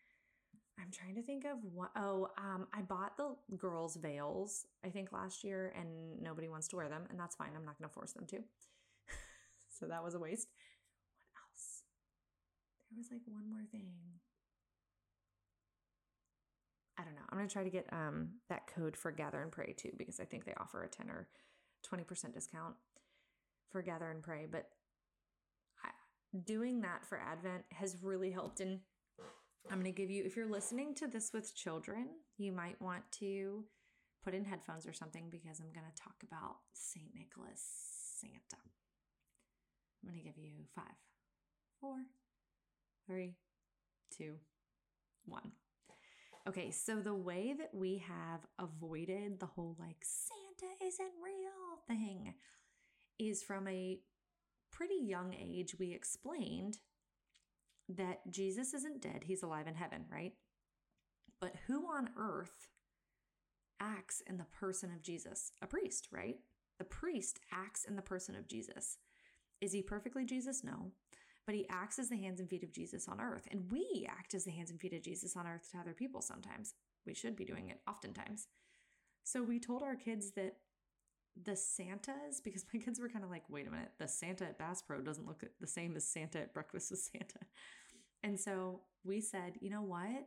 I'm 0.80 0.90
trying 0.92 1.16
to 1.16 1.22
think 1.22 1.44
of 1.44 1.58
what. 1.74 1.90
Oh, 1.96 2.28
um, 2.38 2.68
I 2.72 2.82
bought 2.82 3.16
the 3.16 3.34
girls' 3.56 3.96
veils, 3.96 4.66
I 4.84 4.88
think 4.90 5.12
last 5.12 5.42
year, 5.42 5.74
and 5.76 6.22
nobody 6.22 6.48
wants 6.48 6.68
to 6.68 6.76
wear 6.76 6.88
them, 6.88 7.02
and 7.10 7.18
that's 7.18 7.34
fine. 7.34 7.50
I'm 7.56 7.64
not 7.64 7.78
going 7.78 7.88
to 7.88 7.94
force 7.94 8.12
them 8.12 8.26
to. 8.26 8.36
so 9.68 9.86
that 9.86 10.04
was 10.04 10.14
a 10.14 10.20
waste. 10.20 10.48
What 11.32 11.42
else? 11.42 11.82
There 12.90 12.96
was 12.96 13.08
like 13.10 13.22
one 13.26 13.50
more 13.50 13.64
thing. 13.72 13.90
I 16.96 17.02
don't 17.02 17.14
know. 17.14 17.22
I'm 17.28 17.38
going 17.38 17.48
to 17.48 17.52
try 17.52 17.64
to 17.64 17.70
get 17.70 17.86
um, 17.92 18.28
that 18.48 18.68
code 18.72 18.96
for 18.96 19.10
Gather 19.10 19.42
and 19.42 19.50
Pray 19.50 19.74
too, 19.76 19.92
because 19.96 20.20
I 20.20 20.24
think 20.24 20.44
they 20.44 20.54
offer 20.58 20.84
a 20.84 20.88
10 20.88 21.10
or 21.10 21.28
20% 21.92 22.34
discount 22.34 22.74
for 23.70 23.82
Gather 23.82 24.10
and 24.10 24.22
Pray. 24.22 24.46
But 24.50 24.68
I, 25.84 25.90
doing 26.44 26.80
that 26.82 27.04
for 27.06 27.18
Advent 27.18 27.64
has 27.72 27.96
really 28.02 28.30
helped. 28.30 28.60
And 28.60 28.80
I'm 29.70 29.80
going 29.80 29.92
to 29.92 30.00
give 30.00 30.10
you, 30.10 30.24
if 30.24 30.36
you're 30.36 30.50
listening 30.50 30.94
to 30.96 31.06
this 31.06 31.32
with 31.32 31.54
children, 31.54 32.06
you 32.36 32.52
might 32.52 32.80
want 32.80 33.02
to 33.20 33.64
put 34.24 34.34
in 34.34 34.44
headphones 34.44 34.86
or 34.86 34.92
something 34.92 35.28
because 35.30 35.60
I'm 35.60 35.72
going 35.72 35.86
to 35.86 36.02
talk 36.02 36.16
about 36.22 36.56
St. 36.72 37.06
Nicholas 37.14 37.62
Santa. 38.20 38.62
I'm 40.02 40.10
going 40.10 40.20
to 40.20 40.24
give 40.24 40.38
you 40.38 40.64
five, 40.74 40.84
four, 41.80 41.96
three, 43.06 43.36
two, 44.16 44.34
one. 45.24 45.52
Okay, 46.48 46.70
so 46.70 46.96
the 46.96 47.14
way 47.14 47.54
that 47.58 47.74
we 47.74 48.02
have 48.08 48.40
avoided 48.58 49.38
the 49.38 49.46
whole 49.46 49.76
like 49.78 50.02
Santa 50.02 50.72
isn't 50.82 51.12
real 51.22 51.78
thing 51.86 52.34
is 53.18 53.42
from 53.42 53.66
a 53.68 53.98
pretty 54.70 54.98
young 55.00 55.34
age. 55.34 55.76
We 55.78 55.92
explained 55.92 56.78
that 57.88 58.20
Jesus 58.30 58.74
isn't 58.74 59.00
dead, 59.00 59.24
he's 59.24 59.42
alive 59.42 59.66
in 59.66 59.74
heaven, 59.74 60.04
right? 60.12 60.32
But 61.40 61.54
who 61.66 61.86
on 61.86 62.10
earth 62.18 62.68
acts 63.80 64.22
in 64.26 64.36
the 64.38 64.44
person 64.44 64.90
of 64.90 65.02
Jesus? 65.02 65.52
A 65.62 65.66
priest, 65.66 66.08
right? 66.12 66.36
The 66.78 66.84
priest 66.84 67.40
acts 67.52 67.84
in 67.84 67.96
the 67.96 68.02
person 68.02 68.34
of 68.34 68.48
Jesus. 68.48 68.98
Is 69.60 69.72
he 69.72 69.82
perfectly 69.82 70.24
Jesus? 70.24 70.62
No. 70.62 70.92
But 71.46 71.54
he 71.54 71.66
acts 71.70 71.98
as 71.98 72.10
the 72.10 72.16
hands 72.16 72.40
and 72.40 72.48
feet 72.48 72.62
of 72.62 72.72
Jesus 72.72 73.08
on 73.08 73.20
earth. 73.20 73.48
And 73.50 73.72
we 73.72 74.06
act 74.08 74.34
as 74.34 74.44
the 74.44 74.50
hands 74.50 74.70
and 74.70 74.78
feet 74.78 74.92
of 74.92 75.02
Jesus 75.02 75.34
on 75.34 75.46
earth 75.46 75.70
to 75.72 75.78
other 75.78 75.94
people 75.94 76.20
sometimes. 76.20 76.74
We 77.06 77.14
should 77.14 77.36
be 77.36 77.44
doing 77.44 77.70
it 77.70 77.80
oftentimes. 77.88 78.48
So 79.24 79.42
we 79.42 79.58
told 79.58 79.82
our 79.82 79.96
kids 79.96 80.32
that 80.32 80.56
the 81.44 81.56
Santas, 81.56 82.40
because 82.42 82.64
my 82.72 82.80
kids 82.80 83.00
were 83.00 83.08
kind 83.08 83.24
of 83.24 83.30
like, 83.30 83.44
wait 83.48 83.66
a 83.66 83.70
minute, 83.70 83.92
the 83.98 84.08
Santa 84.08 84.44
at 84.44 84.58
Bass 84.58 84.82
Pro 84.82 85.00
doesn't 85.00 85.26
look 85.26 85.44
the 85.60 85.66
same 85.66 85.96
as 85.96 86.04
Santa 86.04 86.40
at 86.40 86.54
Breakfast 86.54 86.90
with 86.90 87.00
Santa. 87.00 87.40
And 88.22 88.38
so 88.38 88.80
we 89.04 89.20
said, 89.20 89.54
you 89.60 89.70
know 89.70 89.82
what? 89.82 90.26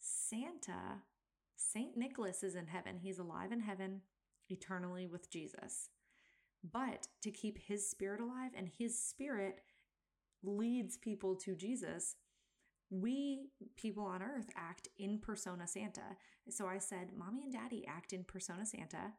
Santa, 0.00 1.02
St. 1.56 1.96
Nicholas 1.96 2.42
is 2.42 2.54
in 2.54 2.66
heaven. 2.66 2.98
He's 2.98 3.18
alive 3.18 3.52
in 3.52 3.60
heaven 3.60 4.00
eternally 4.48 5.06
with 5.06 5.30
Jesus. 5.30 5.90
But 6.72 7.08
to 7.22 7.30
keep 7.30 7.58
his 7.58 7.88
spirit 7.88 8.20
alive 8.20 8.52
and 8.56 8.68
his 8.78 8.98
spirit 8.98 9.60
leads 10.42 10.96
people 10.96 11.36
to 11.36 11.54
Jesus, 11.54 12.16
we 12.90 13.50
people 13.76 14.04
on 14.04 14.22
earth 14.22 14.48
act 14.56 14.88
in 14.96 15.18
persona 15.18 15.66
Santa. 15.66 16.16
So 16.48 16.66
I 16.66 16.78
said, 16.78 17.08
Mommy 17.16 17.42
and 17.42 17.52
Daddy 17.52 17.84
act 17.86 18.12
in 18.12 18.24
persona 18.24 18.64
Santa 18.64 19.12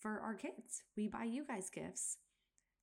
for 0.00 0.20
our 0.20 0.34
kids. 0.34 0.82
We 0.96 1.08
buy 1.08 1.24
you 1.24 1.44
guys 1.44 1.70
gifts 1.70 2.16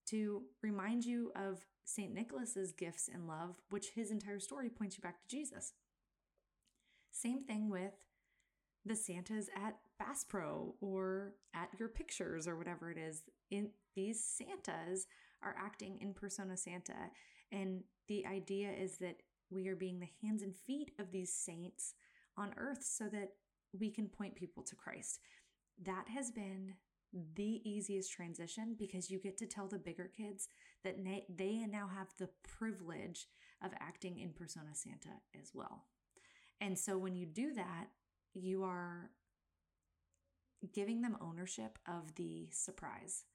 to 0.08 0.44
remind 0.62 1.06
you 1.06 1.32
of 1.36 1.66
St. 1.84 2.14
Nicholas's 2.14 2.72
gifts 2.72 3.10
and 3.12 3.28
love, 3.28 3.56
which 3.70 3.90
his 3.96 4.12
entire 4.12 4.40
story 4.40 4.70
points 4.70 4.98
you 4.98 5.02
back 5.02 5.22
to 5.22 5.28
Jesus. 5.36 5.74
Same 7.12 7.44
thing 7.44 7.70
with 7.70 7.94
the 8.86 8.96
Santas 8.96 9.50
at 9.56 9.78
Bass 10.00 10.24
Pro 10.24 10.76
or 10.82 11.34
at 11.54 11.70
your 11.80 11.90
pictures 11.90 12.48
or 12.48 12.56
whatever 12.56 12.92
it 12.92 12.98
is. 12.98 13.24
In 13.52 13.70
these 13.96 14.24
Santas 14.24 15.08
are 15.42 15.56
acting 15.58 15.98
in 16.02 16.14
persona 16.14 16.56
Santa. 16.56 17.12
And 17.52 17.84
the 18.08 18.26
idea 18.26 18.72
is 18.72 18.98
that 18.98 19.18
we 19.50 19.68
are 19.68 19.76
being 19.76 20.00
the 20.00 20.10
hands 20.22 20.42
and 20.42 20.56
feet 20.56 20.92
of 21.00 21.12
these 21.12 21.34
saints 21.34 21.94
on 22.38 22.54
earth 22.58 22.84
so 22.84 23.06
that 23.06 23.30
we 23.78 23.90
can 23.90 24.08
point 24.08 24.36
people 24.36 24.64
to 24.64 24.76
Christ. 24.76 25.20
That 25.84 26.06
has 26.14 26.32
been 26.32 26.74
the 27.36 27.62
easiest 27.64 28.12
transition 28.12 28.76
because 28.78 29.10
you 29.10 29.20
get 29.20 29.38
to 29.38 29.46
tell 29.46 29.68
the 29.68 29.80
bigger 29.80 30.10
kids 30.16 30.50
that 30.84 30.98
they 31.36 31.66
now 31.70 31.88
have 31.88 32.08
the 32.18 32.30
privilege 32.44 33.28
of 33.64 33.72
acting 33.80 34.20
in 34.20 34.32
persona 34.32 34.74
Santa 34.74 35.22
as 35.40 35.52
well. 35.54 35.86
And 36.60 36.78
so 36.78 36.98
when 36.98 37.16
you 37.16 37.26
do 37.26 37.54
that, 37.54 37.88
you 38.34 38.64
are 38.64 39.12
giving 40.74 41.02
them 41.02 41.18
ownership 41.22 41.78
of 41.88 42.16
the 42.16 42.50
surprise. 42.52 43.26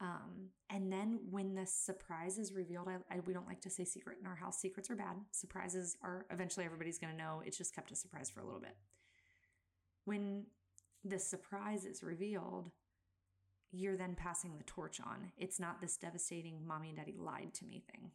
Um, 0.00 0.50
and 0.68 0.92
then 0.92 1.20
when 1.30 1.54
the 1.54 1.66
surprise 1.66 2.38
is 2.38 2.52
revealed, 2.52 2.88
I, 2.88 3.14
I, 3.14 3.20
we 3.20 3.32
don't 3.32 3.46
like 3.46 3.62
to 3.62 3.70
say 3.70 3.84
secret 3.84 4.18
in 4.20 4.26
our 4.26 4.34
house. 4.34 4.58
Secrets 4.58 4.90
are 4.90 4.96
bad. 4.96 5.16
Surprises 5.30 5.96
are 6.02 6.26
eventually 6.30 6.66
everybody's 6.66 6.98
going 6.98 7.12
to 7.12 7.18
know. 7.18 7.42
It's 7.44 7.56
just 7.56 7.74
kept 7.74 7.92
a 7.92 7.96
surprise 7.96 8.30
for 8.30 8.40
a 8.40 8.44
little 8.44 8.60
bit. 8.60 8.76
When 10.04 10.44
the 11.04 11.18
surprise 11.18 11.84
is 11.84 12.02
revealed, 12.02 12.70
you're 13.72 13.96
then 13.96 14.14
passing 14.14 14.56
the 14.56 14.64
torch 14.64 15.00
on. 15.00 15.32
It's 15.36 15.60
not 15.60 15.80
this 15.80 15.96
devastating 15.96 16.66
mommy 16.66 16.88
and 16.88 16.98
daddy 16.98 17.16
lied 17.18 17.52
to 17.54 17.64
me 17.64 17.82
thing. 17.90 18.10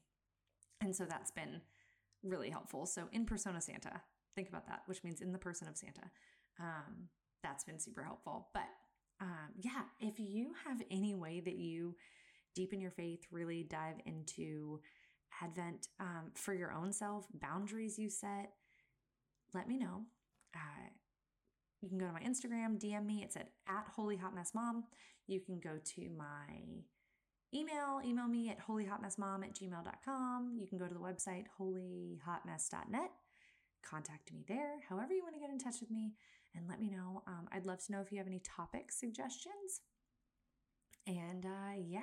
And 0.81 0.95
so 0.95 1.05
that's 1.05 1.31
been 1.31 1.61
really 2.23 2.49
helpful. 2.49 2.85
So 2.85 3.03
in 3.11 3.25
persona 3.25 3.61
Santa, 3.61 4.01
think 4.35 4.49
about 4.49 4.67
that, 4.67 4.81
which 4.85 5.03
means 5.03 5.21
in 5.21 5.31
the 5.31 5.37
person 5.37 5.67
of 5.67 5.77
Santa. 5.77 6.09
Um, 6.59 7.09
that's 7.43 7.63
been 7.63 7.79
super 7.79 8.03
helpful. 8.03 8.49
But 8.53 8.69
um, 9.19 9.49
yeah, 9.59 9.83
if 9.99 10.19
you 10.19 10.51
have 10.65 10.81
any 10.89 11.13
way 11.13 11.39
that 11.41 11.55
you 11.55 11.95
deepen 12.55 12.81
your 12.81 12.91
faith, 12.91 13.25
really 13.31 13.63
dive 13.63 13.95
into 14.05 14.79
Advent 15.41 15.87
um, 15.99 16.31
for 16.33 16.53
your 16.53 16.71
own 16.71 16.91
self, 16.91 17.25
boundaries 17.33 17.97
you 17.97 18.09
set, 18.09 18.53
let 19.53 19.67
me 19.67 19.77
know. 19.77 20.03
Uh, 20.55 20.89
you 21.81 21.89
can 21.89 21.97
go 21.97 22.05
to 22.05 22.13
my 22.13 22.19
Instagram, 22.21 22.79
DM 22.79 23.05
me. 23.05 23.21
It's 23.23 23.35
at, 23.35 23.49
at 23.67 23.85
Holy 23.95 24.17
Hot 24.17 24.35
Mess 24.35 24.53
Mom. 24.53 24.83
You 25.27 25.39
can 25.39 25.59
go 25.59 25.77
to 25.95 26.09
my 26.17 26.83
email, 27.53 28.01
email 28.05 28.27
me 28.27 28.49
at 28.49 28.65
holyhotmessmom 28.65 29.43
at 29.43 29.55
gmail.com. 29.55 30.55
You 30.57 30.67
can 30.67 30.77
go 30.77 30.87
to 30.87 30.93
the 30.93 30.99
website 30.99 31.45
holyhotmess.net. 31.59 33.11
Contact 33.83 34.31
me 34.31 34.45
there, 34.47 34.75
however 34.87 35.13
you 35.13 35.23
want 35.23 35.33
to 35.33 35.41
get 35.41 35.49
in 35.49 35.57
touch 35.57 35.81
with 35.81 35.89
me, 35.89 36.13
and 36.55 36.67
let 36.69 36.79
me 36.79 36.89
know. 36.89 37.23
Um, 37.27 37.47
I'd 37.51 37.65
love 37.65 37.83
to 37.85 37.91
know 37.91 38.01
if 38.01 38.11
you 38.11 38.19
have 38.19 38.27
any 38.27 38.39
topic 38.39 38.91
suggestions. 38.91 39.81
And 41.07 41.45
uh, 41.45 41.81
yeah, 41.83 42.01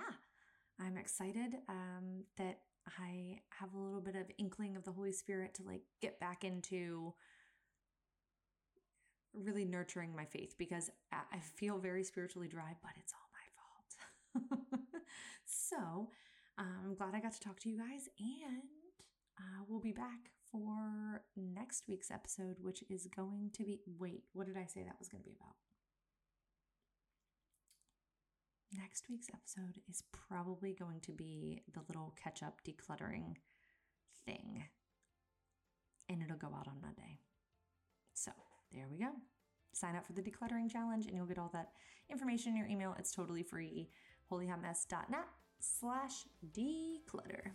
I'm 0.81 0.97
excited 0.97 1.55
um, 1.69 2.25
that 2.37 2.59
I 2.99 3.41
have 3.51 3.75
a 3.75 3.79
little 3.79 4.01
bit 4.01 4.17
of 4.17 4.27
inkling 4.39 4.77
of 4.77 4.85
the 4.85 4.93
Holy 4.93 5.13
Spirit 5.13 5.55
to 5.55 5.63
like 5.63 5.83
get 6.03 6.19
back 6.19 6.43
into 6.43 7.15
really 9.35 9.65
nurturing 9.65 10.15
my 10.15 10.25
faith 10.25 10.55
because 10.59 10.91
I 11.13 11.39
feel 11.57 11.79
very 11.79 12.05
spiritually 12.05 12.49
dry, 12.49 12.77
but 12.83 12.93
it's 12.99 13.13
all 13.15 13.31
my 13.33 14.43
fault. 14.49 14.79
so 15.45 16.11
um, 16.59 16.81
I'm 16.85 16.95
glad 16.95 17.15
I 17.15 17.21
got 17.21 17.33
to 17.35 17.41
talk 17.41 17.61
to 17.61 17.69
you 17.69 17.79
guys, 17.79 18.09
and 18.19 18.63
uh, 19.39 19.65
we'll 19.69 19.81
be 19.81 19.93
back 19.93 20.31
for 20.51 21.23
next 21.37 21.85
week's 21.89 22.11
episode, 22.11 22.57
which 22.61 22.83
is 22.89 23.07
going 23.15 23.51
to 23.53 23.65
be 23.65 23.81
wait, 23.99 24.25
what 24.33 24.47
did 24.47 24.57
I 24.57 24.67
say 24.67 24.83
that 24.83 24.99
was 24.99 25.09
going 25.09 25.23
to 25.23 25.29
be 25.29 25.37
about? 25.39 25.55
Next 28.77 29.09
week's 29.09 29.29
episode 29.33 29.81
is 29.89 30.03
probably 30.13 30.75
going 30.75 31.01
to 31.01 31.13
be 31.13 31.63
the 31.73 31.81
little 31.89 32.15
catch 32.23 32.43
up 32.43 32.61
decluttering 32.67 33.37
thing, 34.27 34.65
and 36.09 36.23
it'll 36.23 36.37
go 36.37 36.49
out 36.49 36.69
on 36.69 36.81
Monday. 36.83 37.19
So, 38.15 38.33
there 38.73 38.87
we 38.91 38.99
go. 38.99 39.11
Sign 39.73 39.97
up 39.97 40.07
for 40.07 40.13
the 40.13 40.23
decluttering 40.23 40.71
challenge 40.71 41.07
and 41.07 41.15
you'll 41.15 41.27
get 41.27 41.39
all 41.39 41.51
that 41.53 41.73
information 42.11 42.53
in 42.53 42.59
your 42.59 42.67
email. 42.67 42.95
It's 42.99 43.13
totally 43.13 43.43
free. 43.43 43.91
holyhotmess.net 44.31 45.27
slash 45.61 46.25
declutter. 46.53 47.53